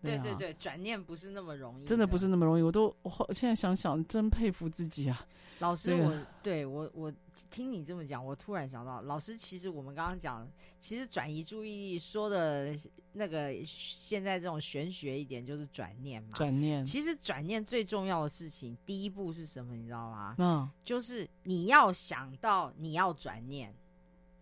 [0.00, 2.62] 对对对，转念不是那么容易，真的不是那么容易。
[2.62, 5.26] 我都我现在想想，真佩服自己啊。
[5.60, 7.12] 老师，我对我我
[7.50, 12.74] 听你这么讲，我突然想到，老师其实我们刚刚讲，其实转移注意力说的
[13.12, 16.30] 那个现在这种玄学一点就是转念嘛。
[16.34, 19.74] 转念，其实转念最重要的事情，第一步是什么？
[19.74, 20.34] 你知道吗？
[20.38, 23.74] 嗯，就是你要想到你要转念，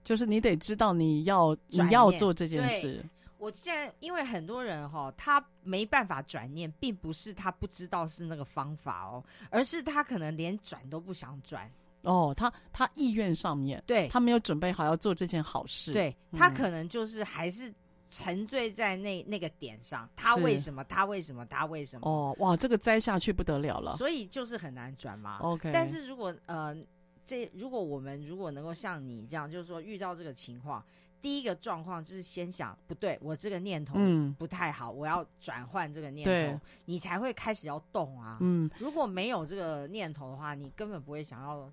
[0.04, 3.04] 就是你得知道你要你要做这件事。
[3.38, 11.70] 我现在因为很多人哈，他没办法转念，并不是他不知道是那个方法哦，而是他可能连转都不想转
[12.02, 12.34] 哦。
[12.36, 17.72] 他他意愿上面，对，他没有准备好要做这件好事，对，他可能就是还是
[18.10, 20.08] 沉醉在那那个点上。
[20.16, 20.82] 他为什么？
[20.84, 21.44] 他为什么？
[21.46, 22.08] 他为什么？
[22.08, 25.38] 哦，哇，这个栽下去不得了了，所以就是很难转嘛。
[25.38, 26.76] OK，但是如果呃，
[27.24, 30.84] 这如果我们如果能够像你这样，就是说遇到这个情况。
[31.20, 33.98] 第一个状况就是先想不对，我这个念头
[34.38, 38.38] 不太好，嗯、我要转换这个念头，你才会开始要动啊。
[38.40, 41.68] 嗯，如果没有这个念头的话，你根本不会想要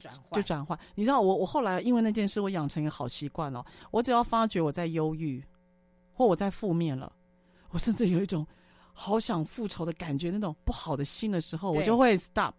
[0.00, 0.32] 转换。
[0.32, 3.64] 就转换，你知道我我后来因为那件事，我养成一个好习惯哦。
[3.92, 5.44] 我只要发觉我在忧郁
[6.12, 7.12] 或我在负面了，
[7.70, 8.44] 我甚至有一种
[8.92, 12.54] 好想复仇的感觉，那种不好的心的时候，我就会 stop，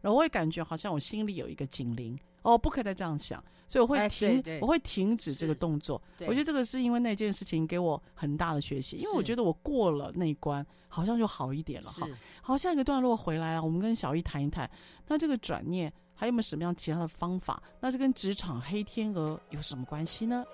[0.00, 2.18] 然后我会感觉好像我心里有一个警铃。
[2.42, 6.00] 哦，不可以再这样想，所以我会停，哎、对对我会停止这个动作。
[6.20, 12.06] 我觉得这个是因为那件事情给我很大的学习，因为我觉得我过了那一关，好像就好一点了哈。
[12.40, 14.70] 好，下一个段落回来了，我们跟小艺谈一谈，
[15.08, 17.62] 那这个转念还有没有什么样其他的方法？
[17.78, 20.44] 那这跟职场黑天鹅有什么关系呢？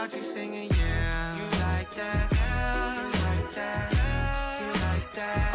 [0.00, 1.36] got you singing, yeah.
[1.36, 2.94] You like that, yeah.
[2.94, 4.60] You like that, yeah.
[4.60, 5.54] You like that.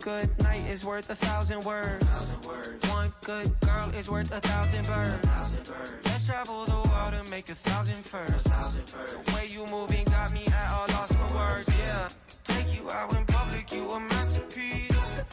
[0.00, 2.06] Good night is worth a thousand words.
[2.88, 5.28] One good girl is worth a thousand birds.
[6.04, 8.44] Let's travel the world and make a thousand first.
[8.44, 11.68] The way you moving got me at a loss for words.
[11.78, 12.08] Yeah,
[12.44, 14.87] take you out in public, you a masterpiece.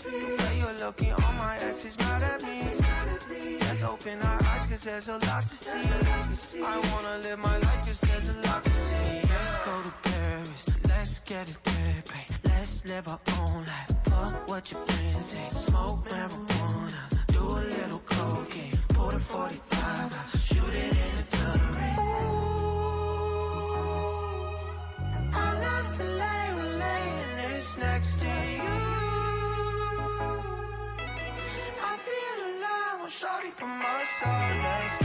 [0.06, 3.58] The way you're looking, all my exes mad at me.
[3.60, 6.62] Let's open our eyes, cause there's a lot to see.
[6.64, 9.22] I wanna live my life, cause there's a lot to see.
[9.34, 12.38] Let's go to Paris, let's get it there, babe.
[12.44, 13.92] Let's live our own life.
[14.04, 15.48] Fuck what your friends say.
[15.50, 18.78] Smoke marijuana, do a little cocaine.
[18.90, 21.62] Pull the 45 out, shoot it in the dirt.
[22.00, 22.46] Ooh,
[25.34, 28.85] I love to lay, when laying it's next to you.
[33.08, 35.05] shawty by my side.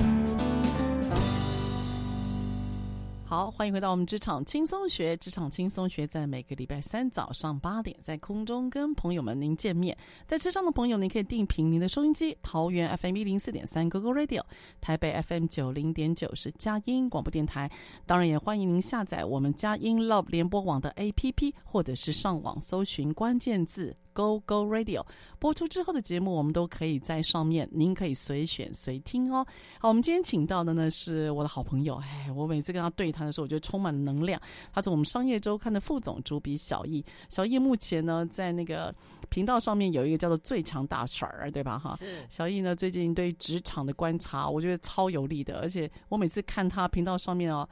[3.31, 5.15] 好，欢迎回到我们职场轻松学。
[5.15, 9.97] 职场轻松学在每个礼拜三早上八点在空中跟朋友们您见面。
[10.27, 14.43] 在车上的朋友，您可以定频您的收音机，桃园 FM 一零四点三 GoGo Radio，
[14.81, 17.71] 台北 FM 九零点九是佳音广播电台。
[18.05, 23.95] 当然，也欢迎您下载我们佳音 Love 联播网的 APP，或者是上网搜寻关键字。
[24.13, 25.05] Go Go Radio
[25.39, 29.45] 播出之后的节目，我们都可以在上面，您可以随选随听哦。
[29.79, 34.39] 好，我们今天请到的呢是我的好朋友，哎，我每次跟他对谈的时候，我觉得充满了能量。
[34.73, 38.93] 他是我们商业周刊的副总主笔小易，小易目前呢在那个
[39.29, 41.79] 频道上面有一个叫做最强大婶儿，对吧？
[41.79, 47.67] 哈，是小易呢最近对职场的观察，我觉得超有力的，而且我每次看他频道上面哦。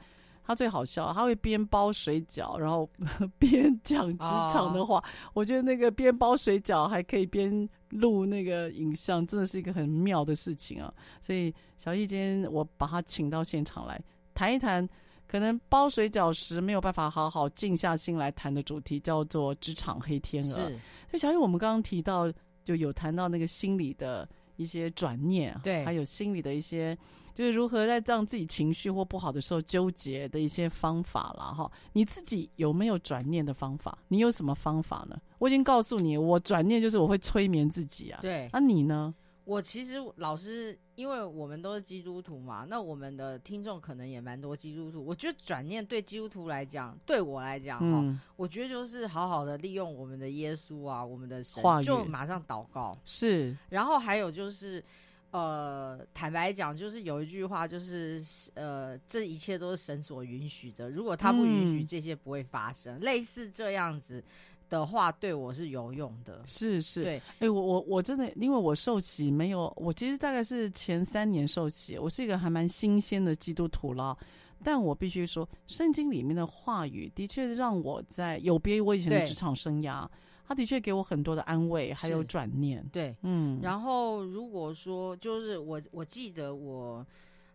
[0.50, 2.90] 他最好笑，他会边包水饺，然后
[3.38, 4.96] 边讲职场的话。
[4.96, 5.04] Oh.
[5.32, 10.92] 我觉得那个边包水饺还可以边录那个影像，真的是一个很妙的事情啊！
[11.20, 14.02] 所以小易今天我把他请到现场来
[14.34, 14.88] 谈一谈，
[15.28, 20.56] 可能包水饺时没有办法好好静下心来谈的主题，叫做职场黑天鹅。
[20.56, 22.28] 是，所以小易我们刚刚提到
[22.64, 26.98] 就有谈到那个心理的一些转念，对，还有心理的一些。
[27.34, 31.70] 就是如何在让自己情绪或不好的时候纠结的一些方法了哈。
[31.92, 33.96] 你自己有没有转念的方法？
[34.08, 35.16] 你有什么方法呢？
[35.38, 38.18] 我已经告诉你，我转念就是我会催眠自己啊。
[38.20, 39.14] 对，那、啊、你呢？
[39.44, 45.04] 我其实老师，因为我们都是基督徒嘛，那我们的听众可能也蛮多基督徒。
[45.04, 52.96] 我觉得转念对基督徒来讲，对我来讲哈、嗯，我觉得就是好好的利用我们的耶稣啊，我们的神，就马上祷告。
[53.04, 54.84] 是，然后还有就是。
[55.32, 58.20] 呃，坦白讲，就是有一句话，就是
[58.54, 60.90] 呃，这一切都是神所允许的。
[60.90, 62.98] 如果他不允许，这些不会发生。
[62.98, 63.00] 嗯。
[63.00, 64.22] 类似这样子
[64.68, 66.42] 的话，对我是有用的。
[66.46, 67.18] 是是，对。
[67.18, 74.18] 哎、欸，我我我真的，因为我受洗没有，我其实大概是前三年受洗，我是一个还蛮新鲜的基督徒了。
[74.64, 80.06] 但我必须说，圣经里面的话语的确让我在有别于我以前的职场生涯。
[80.50, 82.84] 他的确给我很多的安慰，还有转念。
[82.90, 83.60] 对，嗯。
[83.62, 87.06] 然后如果说就是我，我记得我，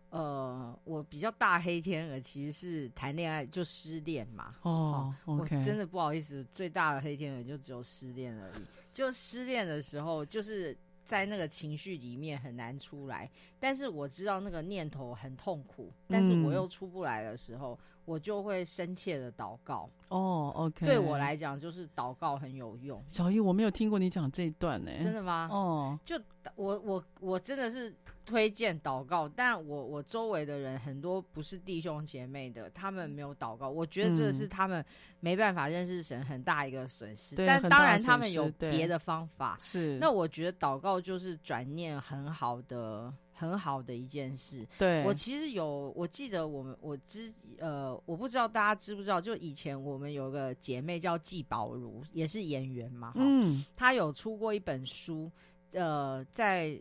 [0.08, 4.54] 呃，我比较大黑天鹅其实是谈恋爱就失恋嘛。
[4.62, 5.14] 哦。
[5.26, 8.64] 我真的不好意思，最大的黑天鹅就只有失恋而已。
[8.94, 13.30] 就失恋的时候，就是在那个情绪里面很难出来。
[13.60, 17.74] 但是我知道那个念头很痛苦，但是我又出不来的时候。
[17.74, 23.04] 嗯我就会深切的祷告哦、oh,，OK，对我来讲就是祷告很有用。
[23.08, 25.48] 小易，我没有听过你讲这一段呢、欸，真的吗？
[25.50, 27.92] 哦、oh.，就我我我真的是
[28.24, 34.84] 推荐祷告，但我我周围的人很多不是弟兄姐妹的，他们没有祷告，我觉得这是他们
[35.18, 37.34] 没办法认识神很大一个损失。
[37.34, 39.98] 嗯、但当然他们有别的方法，是。
[39.98, 43.12] 那我觉得祷告就是转念很好的。
[43.36, 44.66] 很好的一件事。
[44.78, 55.30] 对，我其实有，我记得我们我知呃，我不知道大家知不知道，就以前我们有个姐妹叫季宝如，也是演员嘛，嗯，她有出过一本书，
[55.72, 56.76] 呃，在。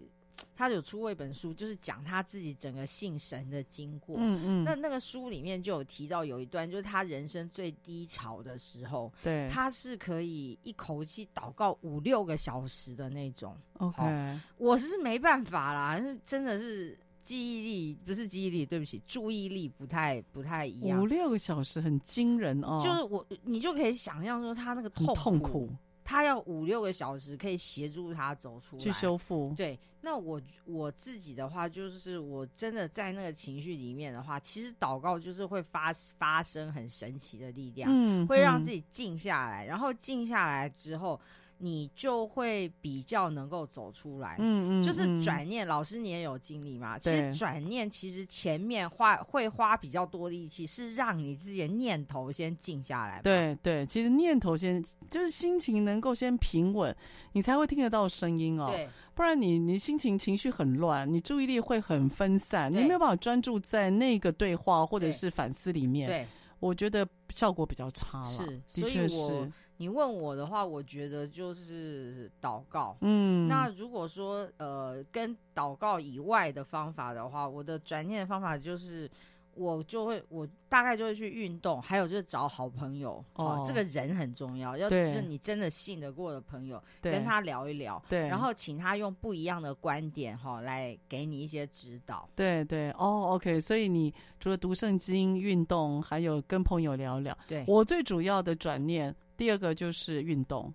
[0.55, 4.15] 他有出过一本书，就是讲他自己整个信神的经过。
[4.17, 13.55] 嗯嗯，那那个书里面就有提到有一段，就是他人生最低潮的时候，对，他是可以一口气祷告五六个小时的那种。
[13.79, 21.01] OK，我是没办法啦， 真的是记忆力不是记忆力，对不起，注意力不太不太一样。
[21.01, 25.69] 五六个小时很惊人哦，就是我你就可以想象说他那个痛痛苦。
[26.05, 29.53] 他要五六个小时可以协助他走出来去修复。
[29.57, 41.19] 对，那我我自己的话，就是我真的在那个情绪里面的话，其实祷告就是会发发生很神奇的力量，嗯，会让自己静下来，嗯，然后静下来之后。
[41.57, 45.69] 你就会比较能够走出来，嗯嗯，就是转念，嗯。
[45.69, 46.99] 老师，你也有经历嘛？
[46.99, 53.21] 其实转念，其实前面花会花比较多力气，是让你自己的念头先静下来。
[53.21, 56.95] 对对，其实念头先就是心情能够先平稳，
[57.31, 58.67] 你才会听得到声音哦。
[58.69, 66.07] 对，不然你你心情情绪很乱，你注意力会很分散，你没有办法专注在那个对话或者是反思里面。
[66.07, 66.27] 对，
[66.59, 68.29] 我觉得效果比较差了。
[68.29, 69.51] 是，的确是。
[69.77, 72.95] 你问我的话，我觉得就是祷告。
[73.01, 79.09] 嗯，那如果说呃跟祷告以外的方法的话，我的转念的方法就是，
[79.53, 83.21] 我就会我大概就会去运动，还有就是找好朋友。
[83.33, 88.01] 哦，这个人很重要，要就是你真的信得过的朋友，跟他聊一聊。
[88.07, 92.29] 对，然后请他用不一样的观点哈来给你一些指导。
[92.33, 93.59] 对对哦，OK。
[93.59, 97.37] 所以你除了读圣经、运动，还有跟朋友聊聊。
[97.45, 99.13] 对，我最主要的转念。
[99.37, 100.73] 第二个就是运动，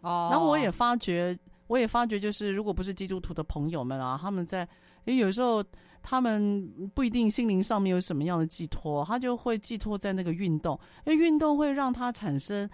[0.00, 4.62] 哦，那我也发觉，我也发觉，就是如果不是基督徒的朋友们啊，他们在
[5.04, 5.64] 因为有时候
[6.02, 12.68] 他们不一定心灵上面有什么样的寄托，他就会寄托在那个运动，因为运动会让他产生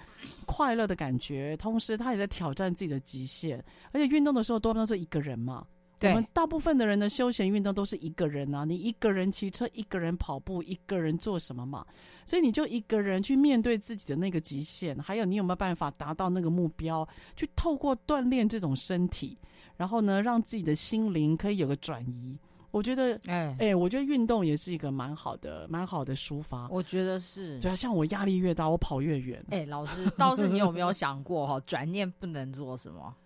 [0.47, 3.63] 快乐的感觉，同时他也在挑战自己的极限。
[3.93, 11.85] 而且运动的时候多半都是一个人嘛，对我们大部分的人的休闲运动都是一个人啊，你一个人骑车，一个人跑步，一个人做什么嘛，
[12.25, 19.37] 所以你就一个人去面对自己的那个极限，还有你有没有办法达到那个目标，去透过锻炼这种身体，
[19.77, 22.39] 然后呢，让自己的心灵可以有个转移。
[22.71, 26.69] 我觉得，哎、哎，欸，我觉得运动也是一个蛮好的、蛮好的抒发。
[26.69, 29.43] 我觉得是，对啊，像我压力越大，我跑越远。
[29.49, 33.17] 哎，老师，倒是你有没有想过哈，转念不能做什么？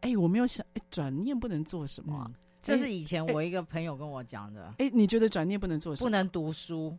[0.00, 2.30] 哎，我没有想，哎，转念不能做什么
[2.62, 4.74] 这是以前我一个朋友跟我讲的。
[4.78, 6.06] 哎，你觉得转念不能做什么？
[6.06, 6.96] 不能读书。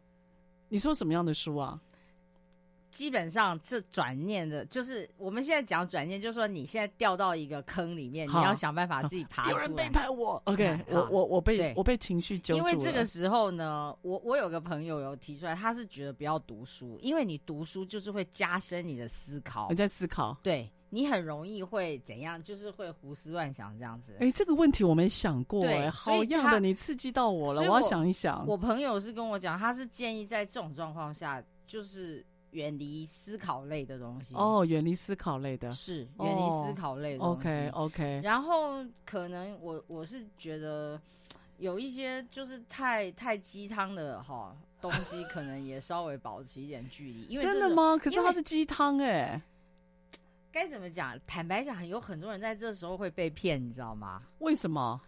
[0.69, 1.79] 你说什么样的书啊？
[2.89, 9.53] 基本上，这转念的，就是我们现在讲转念，就是说你现在掉到一个坑里面，你要想办法自己爬出来。
[9.53, 12.71] 有人背叛我，OK，我我我被我被情绪揪住了。
[12.71, 19.67] 因为这个时候呢，我我有个朋友有提出来，他是觉得不要读书，因为你读书就是会加深你的思考。
[19.69, 24.15] 你在思考，对你很容易会怎样，就是会胡思乱想这样子。
[24.19, 28.45] 哎，这个问题我没想过，对，好样的，你刺激到我了，我，我要想一想。
[28.45, 32.23] 我朋友是跟我讲，他是建议在这种状况下，就是。
[32.51, 37.47] 远离思考类的东西哦，远离思考类的，是远离思考类的东西。
[37.47, 38.21] 哦、OK OK。
[38.21, 40.99] 然后可能我我是觉得
[41.59, 47.25] 有一些就是太太鸡汤的哈东西，可能也稍微保持一点距离。
[47.29, 47.97] 因为真的吗？
[47.97, 49.41] 可是它是鸡汤哎。
[50.51, 51.17] 该怎么讲？
[51.25, 54.23] 坦白讲，有很多人在这时候会被骗，你知道吗？
[54.39, 54.99] 为什么？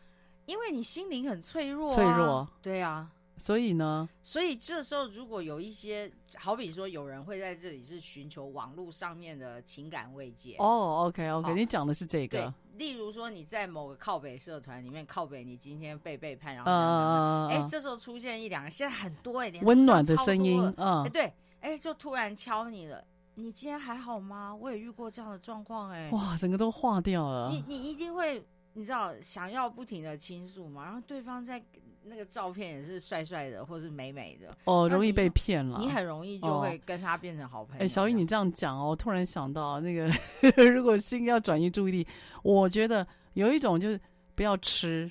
[0.45, 2.47] 因为你心灵很脆弱、啊，脆弱。
[2.61, 3.11] 对啊。
[3.35, 4.07] 所以呢？
[4.21, 10.55] 所以这时候如果有一些，好比说有人会在这里是寻求网络上面的情感慰藉。
[10.59, 12.37] 哦，OK OK，你讲的是这个。
[12.37, 23.03] 对，例如说你在某个靠北社团里面靠北，你今天被背叛，然后呃，哎，这时候出现一两个，现在很多哎，温暖的声音，嗯，哎，对，哎，就突然敲你了，
[23.35, 24.53] 你今天还好吗？
[24.53, 27.49] 我也遇过这样的状况，哎，哇，整个都化掉了。
[27.49, 31.63] 你你一定会，你知道想要不停的倾诉嘛，然后对方在。
[32.05, 35.79] 那个照片也是帅帅的，或是美美的哦，容易被骗了。
[35.79, 37.81] 你很容易就会跟他变成好朋友。
[37.81, 40.11] 哎、哦，小雨，你这样讲哦，我突然想到那个，
[40.69, 42.07] 如果心要转移注意力，
[42.43, 43.97] 我觉得有一种就是
[44.35, 45.09] 不要吃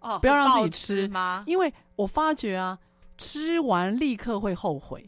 [0.00, 1.44] 哦，不要让自己吃，吃吗？
[1.46, 2.78] 因为我发觉啊，
[3.18, 5.06] 吃完立刻会后悔，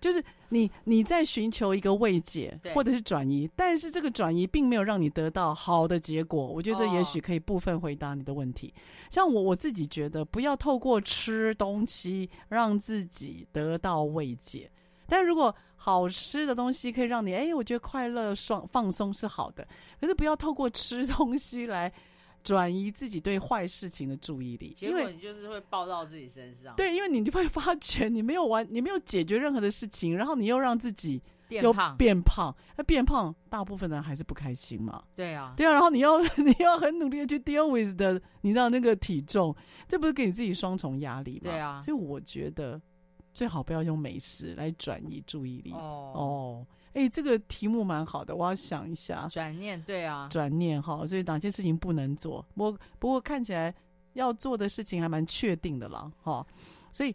[0.00, 0.20] 就是。
[0.50, 6.46] 你你在寻求一个慰藉，或者是转移，但是这个转移并没有让你得到好的结果。
[6.46, 8.72] 我觉得这也许可以部分回答你的问题。
[8.76, 8.80] 哦、
[9.10, 14.70] 像我我自己觉得，不要透过吃东西让自己得到慰藉。
[15.08, 19.66] 但如果好吃的东西可以让你哎，我觉得快乐、爽、放松是好的，
[20.00, 21.92] 可是不要透过吃东西来。
[22.46, 26.76] 转移自己对坏事情的注意力，结果你就是会报到自己身上。
[26.76, 32.54] 对，因为你就会发觉你没有完，你没有解决任何的事情，然后你又让自己变胖，变胖。
[32.76, 35.02] 那变胖，大部分人还是不开心嘛。
[35.16, 35.72] 对啊，对啊。
[35.72, 39.52] 然后你要 你要很努力的去 deal with 的，你知道那个体重，
[39.88, 41.40] 这不是给你自己双重压力吗？
[41.42, 41.82] 对啊。
[41.84, 42.80] 所以我觉得
[43.34, 45.72] 最好不要用美食来转移注意力。
[45.72, 46.12] 哦。
[46.14, 46.66] 哦
[46.96, 49.28] 哎、欸，这个题目蛮好的，我要想一下。
[49.30, 52.42] 转念，对啊，转念哈，所以哪些事情不能做？
[52.54, 53.72] 我不过看起来
[54.14, 56.46] 要做的事情还蛮确定的了哈。
[56.90, 57.14] 所以，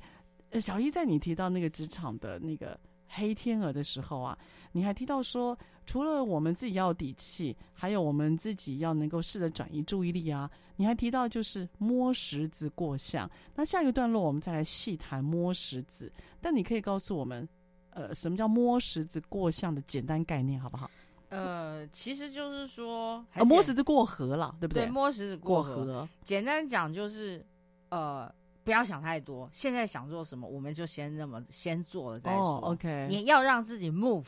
[0.61, 4.37] 小一在你提到那个职场的那个黑天鹅的时候啊，
[4.71, 5.57] 你还提到说，
[5.87, 10.47] 除了我们自己要有底气，还有我们自己要能够试着转移注意力啊。
[10.75, 13.27] 你还提到就是摸石子过巷。
[13.55, 17.49] 那下一个段落我们再来细谈摸石子，但你可以告诉我们。
[17.91, 20.89] 呃，什么叫摸石子过巷的简单概念，好不好？
[21.29, 24.83] 呃，其实就是说，呃、摸石子过河了，对不对？
[24.83, 25.75] 对，摸石子过河。
[25.75, 27.45] 过河简单讲就是，
[27.89, 28.29] 呃，
[28.63, 32.57] 不要想太多，现在想做什么，我们就先那么先做了再说。
[32.57, 33.07] 哦，OK。
[33.09, 34.27] 你要让自己 move，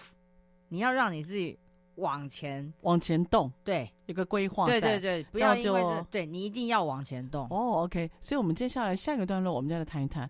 [0.69, 1.59] 你要让你自己
[1.95, 4.65] 往前往前动，对，有个规划。
[4.65, 7.45] 对对对，不要因为就对你一定要往前动。
[7.49, 8.09] 哦，OK。
[8.21, 10.29] 所以我们接下来下一个段落，我们再来谈一谈。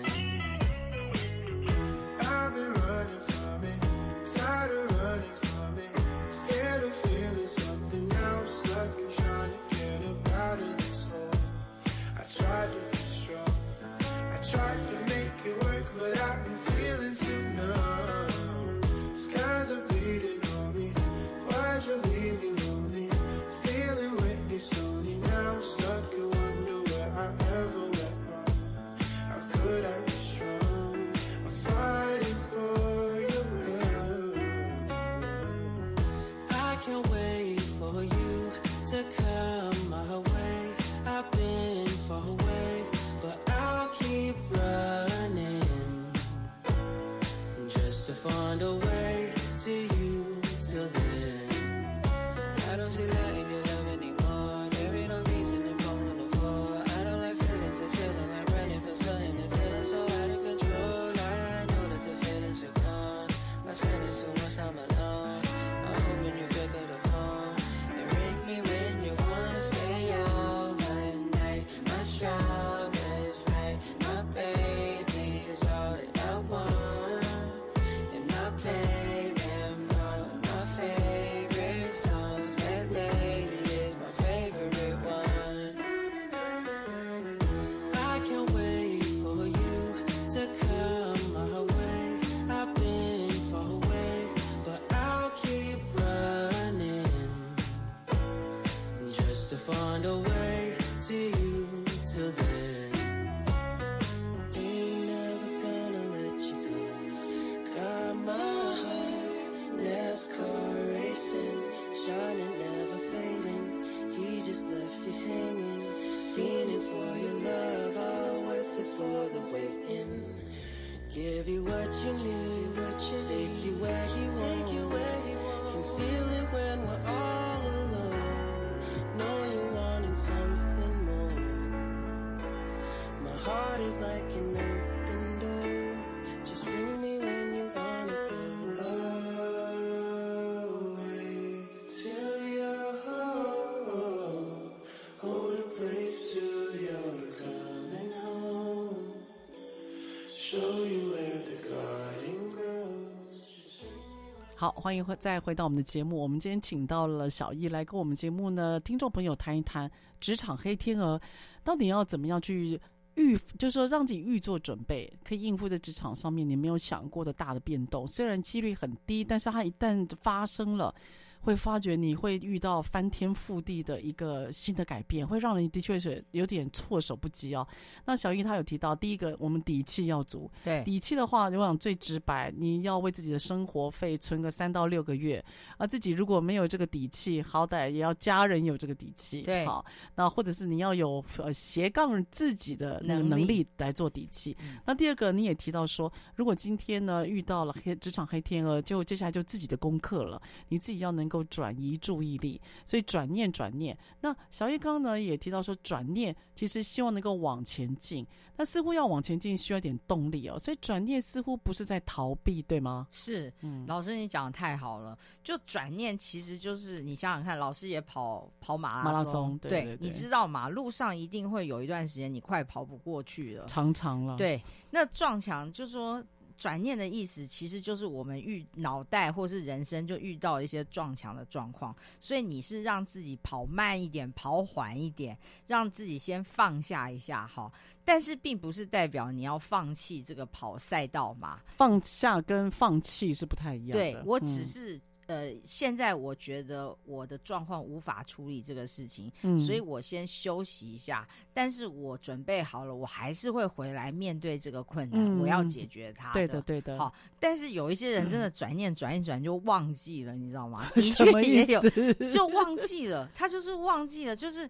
[154.61, 156.15] 好，欢迎回再回到我们的节目。
[156.21, 159.89] 我们今天请到了小易来跟我们节目呢，听众朋友谈一谈
[160.19, 161.19] 职场黑天鹅
[161.63, 162.79] 到底要怎么样去
[163.15, 168.05] 预，就是说让自己预做准备，可以应付在职场上面你没有想过的大的变动。
[168.05, 170.93] 虽然几率很低，但是它一旦发生了。
[171.41, 177.67] 会发觉你会遇到翻天覆地的一个新的改变，会让人的确是有点措手不及哦。
[178.05, 185.43] 那小易他有提到，第一个我们底气要足，对，底气的话，我想最直白，你要为自己的生活费存个三到六个月，
[185.77, 189.83] 啊自己如果没有这个底气，好歹也要家人有这个底气，对，好，
[190.15, 194.55] 那或者是你要有呃斜杠自己的那个能力来做底气。
[194.85, 203.97] 那第二个你也提到说，如果今天呢遇到了黑职场黑天鹅，就接下来就自己的功课了，你自己要能够转移注意力，所以转念转念。
[204.19, 208.27] 那小叶刚呢也提到说，转念其实希望能够往前进，
[208.57, 213.07] 那似乎要往前进需要点动力哦，所以转念似乎不是在逃避，对吗？
[213.11, 226.21] 是，嗯，老师你讲的太好了，就转念其实就是你想想看，老师也跑跑马拉松，马拉松，对，对，对，对，你知道马路上一定会有一段时间你快跑不过去了，常常了，对，那撞墙就是说。
[226.61, 235.35] 转念的意思其实就是我们遇脑袋或是人生就遇到一些撞墙的状况，所以你是让自己跑慢一点，跑缓一点，
[235.65, 237.71] 让自己先放下一下哈。
[238.05, 244.11] 但是并不是代表你要放弃这个跑赛道嘛，放下跟放弃是不太一样的。
[244.11, 245.01] 对，我只是。
[245.31, 251.27] 嗯呃，现在我觉得我的状况无法处理这个事情，嗯，所以我先休息一下。
[251.53, 256.33] 但是我准备好了，我还是会回来面对这个困难，嗯，我要解决它。
[256.33, 256.97] 对的，对的。
[256.97, 260.89] 好，但是有一些人真的转念转一转就忘记了，嗯，你知道吗？
[260.95, 261.81] 的确也有，
[262.29, 264.69] 就忘记了，他就是忘记了，就是。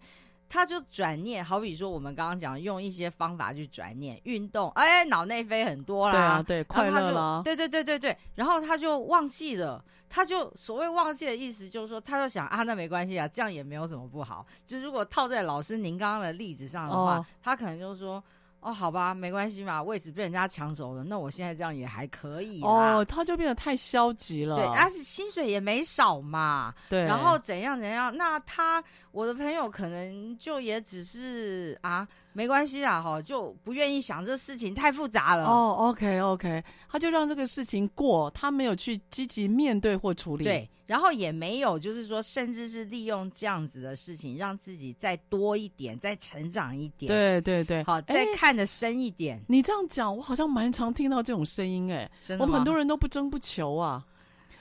[0.54, 14.46] 他就转念，好比说我们刚刚讲用一些方法去转念，运动，哎，脑内啡很多啦，对啊，对，快乐啦，对对对对对，然后他就忘记了，他就所谓忘记的意思就是说，他就想啊，那没关系啊，这样也没有什么不好。
[14.68, 18.22] 就如果套在老师您刚刚的例子上的话，哦、他可能就是说。
[18.62, 22.62] 哦，好吧，没关系嘛，位置被人家抢走了，那我现在这样也还可以。
[22.62, 24.56] 哦，他就变得太消极了。
[24.58, 26.72] 对，而且薪水也没少嘛。
[26.88, 27.02] 对。
[27.02, 28.16] 然后怎样怎样？
[28.16, 35.46] 那他我的朋友可能就也只是啊，没关系啦，哈，就不愿意想这事情太复杂了。
[35.46, 40.44] 哦，OK OK，他就让这个事情过，他没有去积极面对或处理。
[40.44, 40.70] 对。
[40.92, 47.08] 然后也没有，就是说，甚至是利用这样子的事情，让自己再多一点，再成长一点。
[47.08, 49.42] 对对对，好，再看得深一点。
[49.48, 52.44] 你这样讲，我好像蛮常听到这种声音，哎，真的？
[52.44, 54.06] 我们很多人都不争不求啊，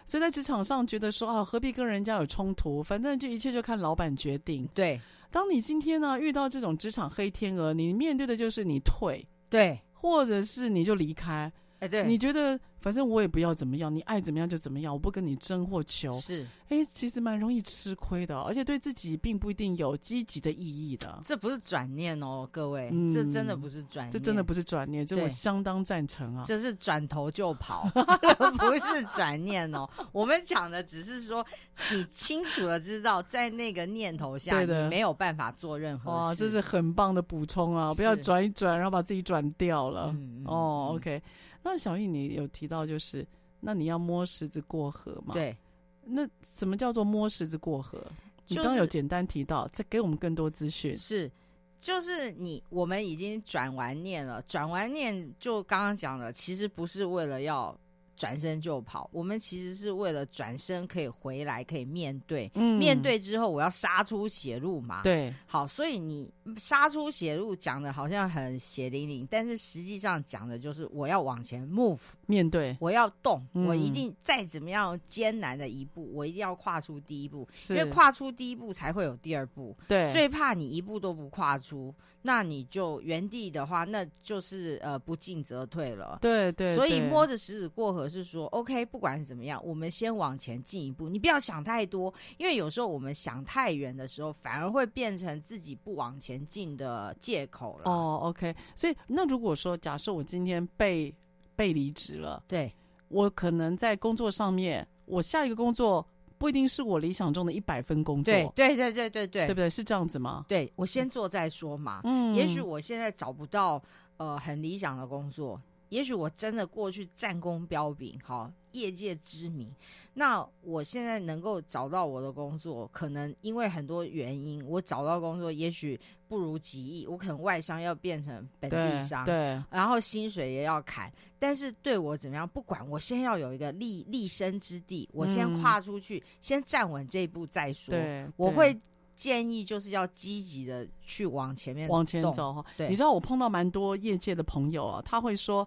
[0.07, 2.81] 所以在职场上觉得说啊，何必跟人家有冲突？
[2.81, 4.69] 反正这一切就看老板决定。
[4.73, 5.01] 对，
[5.33, 11.53] 当你今天呢遇到这种职场黑天鹅，你面对的就是你退，对，或者是你就离开。
[11.81, 16.15] 哎，对，你觉得反正我也不要怎么样，你爱怎么样就怎么样，我不跟你争或求。
[16.17, 21.21] 是，哎，其实蛮容易吃亏的，而且对自己并不一定有积极的意义的。
[21.25, 26.43] 这不是转念哦，各位，嗯、这真的不是转念，这真的不是转念，这我相当赞成啊。
[26.47, 27.91] 这是转头就跑，
[28.39, 29.89] 这不是转念哦。
[30.13, 31.45] 我们讲的只是说，
[31.91, 36.17] 你清楚的知道，在那个念头下，对，你没有办法做任何事。
[36.17, 37.95] 哇，这是很棒的补充啊！
[37.95, 40.11] 不要转一转，然后把自己转掉了。
[40.15, 41.23] 嗯、哦，OK。
[41.63, 43.27] 那小艺，你有提到就是，
[43.61, 45.35] 那你要摸石子过河嘛？
[45.35, 45.57] 对。
[46.05, 47.99] 那什么叫做摸石子过河？
[48.47, 50.97] 就是、你刚刚有简单提到，再给我们更多资讯。
[50.97, 51.31] 是，
[51.79, 57.79] 就是你我们已经转完念了，转完念就刚刚讲了，其实不是为了要。
[58.21, 62.51] 转身就跑，我们其实是为了转身可以回来，可以面对。
[62.55, 65.01] 嗯，面对之后，我要杀出血路嘛。
[65.03, 79.75] 对，好，所以你杀出血路讲的好像很血淋淋，但是实际上讲的就是我要往前 move，面对，我要动，嗯、我一定再怎么样艰难的一步，我一定要跨出第一步，是因为跨出第一步才会有第二步。
[79.89, 81.95] 对，最怕你一步都不跨出。
[82.23, 86.19] 那你就原地的话，那就是呃不进则退了。
[86.21, 91.09] 对，对对，所以摸着石子过河是说，OK，不管怎么样，我们先往前进一步。
[91.09, 97.91] 你不要想太多，因为有时候我们想太远的时候，反而会变成自己不往前进的借口了。
[97.91, 98.55] 哦，OK。
[98.75, 101.15] 所以那如果说，假设我今天被
[101.57, 102.71] 被离职了，对，
[103.09, 106.07] 我可能在工作上面，我下一个工作。
[106.41, 109.69] 不一定是我理想中的一百分工作，对对对对对对，对不对？
[109.69, 110.47] 是这样子吗？
[110.49, 112.01] 对，我先做再说嘛。
[112.05, 113.81] 嗯，也许我现在找不到
[114.17, 115.61] 呃很理想的工作，
[115.91, 119.73] 也许我真的过去战功彪炳，好，业界知名。
[120.15, 131.13] 那我现在能够找到我的工作，可能因为很多原因，我找到工作也许不如己意，我可能外商要变成本地商，对，对，然后薪水也要砍。
[131.39, 137.93] 但是对我怎么样，不管，我先要有一个立立身之地，我先跨出去，嗯、先站稳这一步再说。
[137.93, 138.79] 对，我会
[139.17, 142.65] 建议就是要积极的去往前面往前走。
[142.77, 145.67] 对，你知道我碰到蛮多业界的朋友啊，他会说。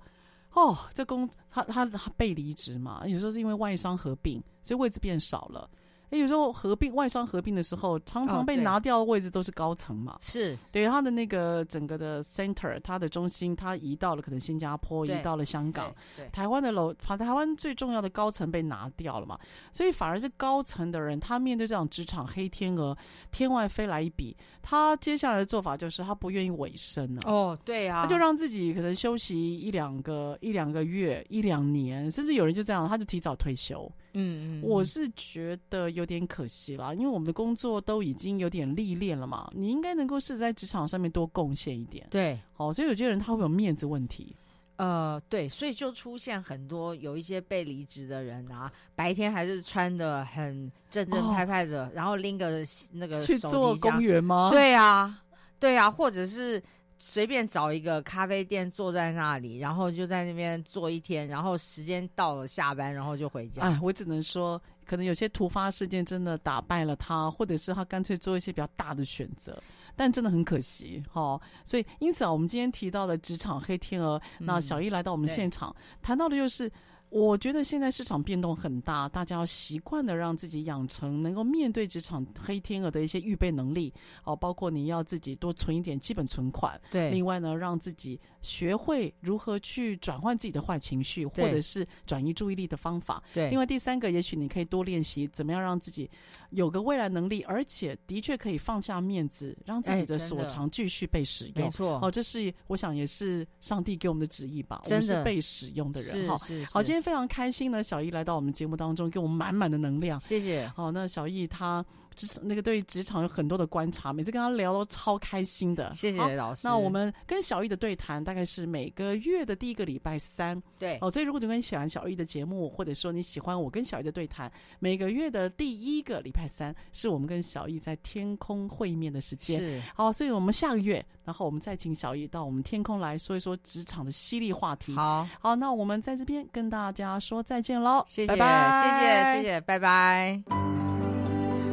[0.53, 5.69] 哦，这公他他他被离职嘛，有时候是因为外商合并，所以位置变少了。
[6.13, 10.15] 哎，有时候合并外商合并的时候，常常被拿掉的位置都是高层嘛。
[10.21, 15.91] 是、哦、对他的那个整个的 center，他的中心，他移到了可能新加坡，移到了香港。
[16.31, 19.39] 台湾的楼，台台湾最重要的高层被拿掉了嘛，
[19.71, 22.95] 所以反而是高层的人，他面对这种职场黑天鹅，
[23.31, 27.21] 天外飞来一笔，他接下来的做法就是他不愿意委身了。
[27.25, 33.91] 哦，对啊，他就让自己可能休息一两个一两个月、一两年，甚至有人就这样，他就提早退休。
[34.13, 42.07] 嗯嗯，我是觉得有点可惜啦，因为我们的工作都已经有点历练了嘛，你应该能够是在职场上面多贡献一点。
[42.09, 44.35] 对，好，所以有些人他会有面子问题。
[44.75, 54.49] 呃，对，所以就出现很多有一些被离职的人啊，白天还是穿的很正正派派的，哦、然后拎个那个去做公园吗？
[54.51, 55.21] 对啊，
[55.59, 56.61] 对啊，或者是。
[57.05, 63.61] 随便找一个咖啡店坐在那里，然后就在那边坐一天，然后时间到了下班，然后就回家。
[63.61, 69.61] 哎，我只能说，可能有些突发事件真的打败了他，或者是他干脆做一些比较大的选择，
[69.97, 71.41] 但真的很可惜哈、哦。
[71.65, 76.71] 所以，因此啊，我们今天提到了职场黑天鹅，嗯、那小易来到我们现场，谈到的就是。
[77.13, 83.93] 我觉得现在市场变动很大，大家要习惯的让自己养成能够面对职场黑天鹅的一些预备能力
[84.23, 93.47] 哦，包括你要自己多存一点基本存款，对，另外呢，让自己学会如何去转换自己的坏情绪，或者是转移注意力的方法，对。
[93.51, 96.09] 另外第三个，也许你可以多练习怎么样让自己
[96.49, 101.65] 有个未来能力，而且的确可以放下面子，让自己的所长继续被使用。
[101.65, 106.35] 没错，哦，这是我想也是上帝给我们的旨意吧，我们是被使用的人哈。
[106.71, 107.02] 好，今天。
[107.03, 110.17] 非常开心呢，小易来到我们节目当中，给我们满满的能量。
[110.17, 110.65] 谢谢。
[110.73, 111.85] 好，那小易他
[112.15, 115.91] 职那个对职场有很多的观察，每次跟他聊都超开心的。
[115.93, 116.61] 谢谢老师。
[116.63, 120.61] 那我们跟小易的对谈大概是每个月的第一个礼拜三。
[120.79, 120.97] 对。
[121.01, 129.59] 哦，所以如果你很喜欢小易的节目，或者说你喜欢我跟小易的对谈，每个月的第一个礼拜三是我们跟小易在天空会面的时间。
[129.59, 129.81] 是。
[129.95, 134.93] 好，所以我们下个月，然后我们再请小易到我们天空来说一说职场的犀利话题。
[134.95, 140.82] 好，好，那我们在这边跟大家说再见喽，谢谢，拜拜，谢谢，谢谢，拜拜。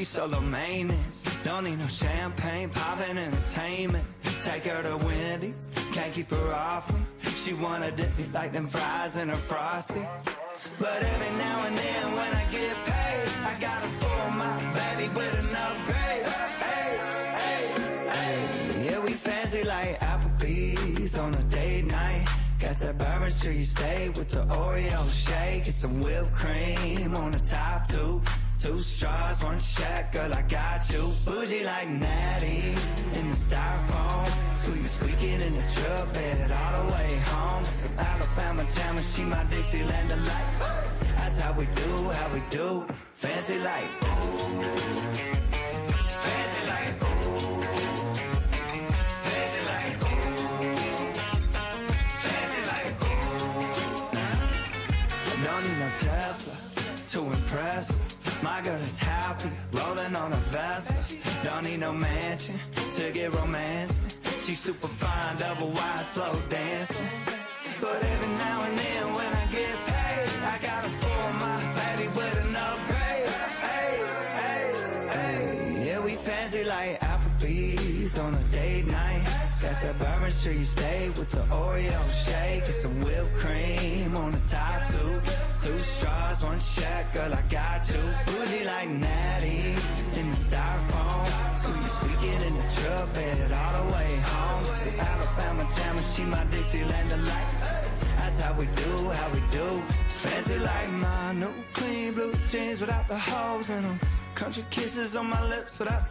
[0.00, 1.22] She's solo maintenance.
[1.44, 4.04] Don't need no champagne, poppin' entertainment.
[4.42, 7.00] Take her to Wendy's, can't keep her off me.
[7.36, 10.04] She wanna dip me like them fries in her frosty.
[10.78, 15.34] But every now and then when I get paid, I gotta spoil my baby with
[15.42, 16.24] an upgrade.
[16.66, 16.90] Hey,
[17.38, 17.62] hey,
[18.14, 18.84] hey.
[18.86, 22.26] Yeah, we fancy like Applebee's on a date night.
[22.58, 27.40] Got that Bourbon Street steak with the Oreo shake and some whipped cream on the
[27.40, 28.22] top two.
[28.60, 31.10] Two straws, one check, girl, I got you.
[31.24, 32.74] Bougie like Natty
[33.18, 34.28] in the styrofoam.
[34.54, 37.64] Squeak, squeaking in the truck bed all the way home.
[37.64, 40.90] Some Alabama jam and she my Dixieland delight.
[41.16, 42.86] That's how we do, how we do.
[43.14, 45.49] Fancy like, ooh.
[58.60, 60.94] My girl is happy, rolling on a Vespa.
[61.42, 62.56] Don't need no mansion
[62.92, 63.98] to get romance.
[64.38, 67.08] She's super fine, double wide, slow dancing.
[67.80, 72.44] But every now and then when I get paid, I gotta spoil my baby with
[72.44, 73.28] an upgrade.
[73.64, 73.96] Hey,
[74.40, 74.66] hey,
[75.14, 75.86] hey.
[75.86, 79.09] Yeah, we fancy like Applebee's on a date night.
[79.82, 84.86] That Bourbon Street steak with the Oreo shake and some whipped cream on the top
[84.88, 85.22] two.
[85.62, 88.02] Two straws, one check, girl, I got you.
[88.26, 89.74] Bougie like Natty
[90.20, 91.56] in the styrofoam.
[91.56, 94.64] Squeak, squeaking in the truck bed all the way home.
[94.66, 97.54] Some Alabama jam and she my Dixieland delight.
[98.16, 99.82] That's how we do, how we do.
[100.08, 103.98] Fancy like my new clean blue jeans without the holes in them.
[104.34, 106.06] Country kisses on my lips without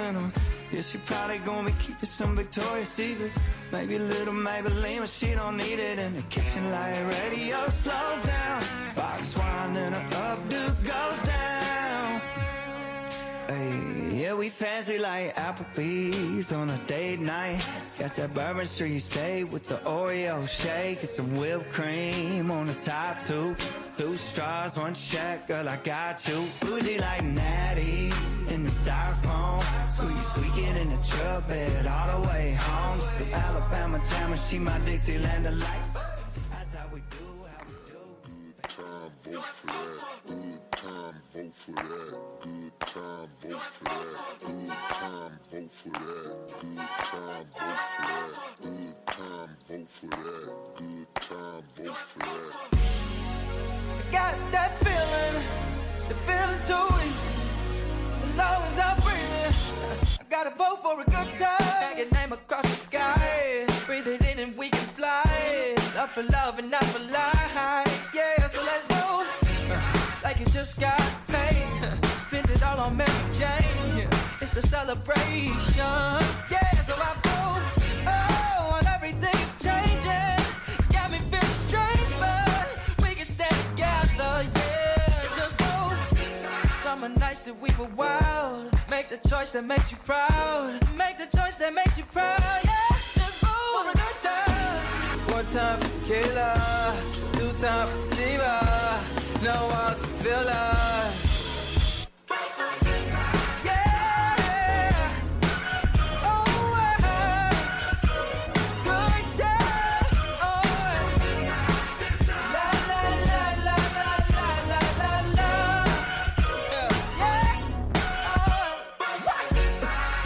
[0.00, 0.32] in them.
[0.70, 3.38] Yeah, she probably gonna be keeping some Victoria's Secrets.
[3.72, 7.02] Maybe a little Maybelline, but she don't need it in the kitchen light.
[7.02, 8.62] Radio slows down.
[8.94, 11.83] Box wine and her updo goes down.
[13.48, 17.62] Hey, yeah, we fancy like Applebee's on a date night.
[17.98, 22.74] Got that Bourbon Street steak with the Oreo shake and some whipped cream on the
[22.74, 23.54] top two.
[23.98, 26.48] Two straws, one check, girl, I got you.
[26.60, 28.10] Bougie like Natty
[28.48, 29.62] in the styrofoam.
[29.90, 33.00] Squeak, squeaking in the truck bed all the way home.
[33.00, 36.03] Some Alabama jam and she my Dixieland delight.
[41.34, 42.14] Vote for that.
[42.42, 44.38] Good time, vote for that.
[44.38, 46.38] Good time, vote for that.
[46.60, 48.34] Good time, vote for that.
[48.62, 50.46] Good time, vote for that.
[50.78, 52.52] Good time, vote for that.
[54.12, 55.36] got that feeling,
[56.08, 57.34] the feeling too easy.
[58.22, 59.54] As long as I'm breathing,
[60.20, 61.58] I gotta vote for a good time.
[61.58, 65.74] Tag your name across the sky, breathe it in and we can fly.
[65.96, 68.46] Love for love and not for lies, yeah.
[68.46, 69.26] So let's vote
[70.22, 71.23] like you just got
[72.84, 74.08] on Mary Jane.
[74.42, 76.20] It's a celebration,
[76.52, 76.70] yeah.
[76.86, 77.64] So I vote,
[78.06, 80.38] oh, while everything's changing.
[80.78, 82.68] It's got me feeling strange, but
[83.02, 85.36] we can stand together, yeah.
[85.38, 85.96] Just vote.
[86.82, 88.70] Summer nights that we were wild.
[88.90, 90.78] Make the choice that makes you proud.
[90.94, 92.96] Make the choice that makes you proud, yeah.
[93.14, 95.18] Just vote for a good time.
[95.36, 96.52] One time for tequila,
[97.32, 98.54] two times for sativa.
[99.42, 101.33] No one's to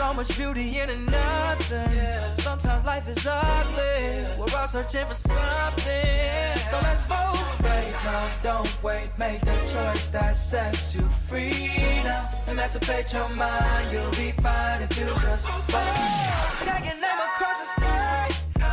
[0.09, 2.33] So much beauty in nothing.
[2.41, 4.25] Sometimes life is ugly.
[4.39, 6.57] We're all searching for something.
[6.71, 8.31] So let's vote right now.
[8.43, 9.11] Don't wait.
[9.19, 11.69] Make the choice that sets you free
[12.05, 12.27] now.
[12.49, 13.93] Emancipate your mind.
[13.93, 15.47] You'll be fine if you just.
[15.69, 18.31] Tag your name across the sky.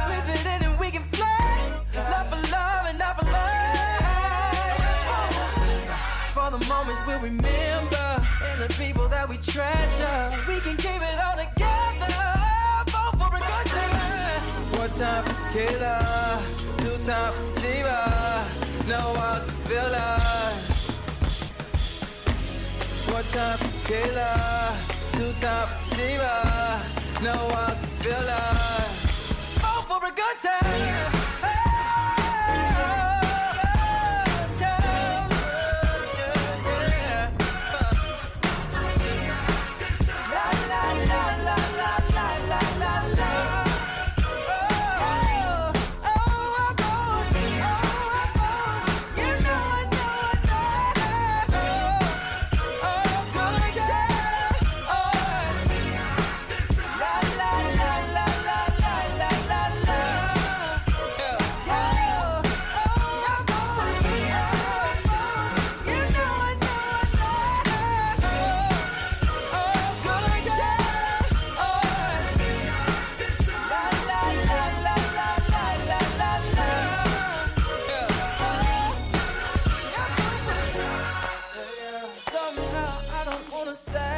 [0.08, 1.84] With it in and we can fly.
[1.96, 4.00] Love for love and not for life.
[6.34, 7.95] For the moments we'll remember.
[8.44, 10.32] And the people that we treasure.
[10.48, 12.14] We can keep it all together.
[12.92, 14.42] Vote for a good time.
[14.80, 16.42] One time for tequila.
[16.80, 18.00] Two times for sativa.
[18.88, 20.98] No one's feel us.
[23.08, 24.32] One time for tequila.
[25.14, 26.34] Two times for sativa.
[27.24, 29.32] No one's feel us.
[29.64, 31.12] Vote for a good time.
[31.42, 31.55] Good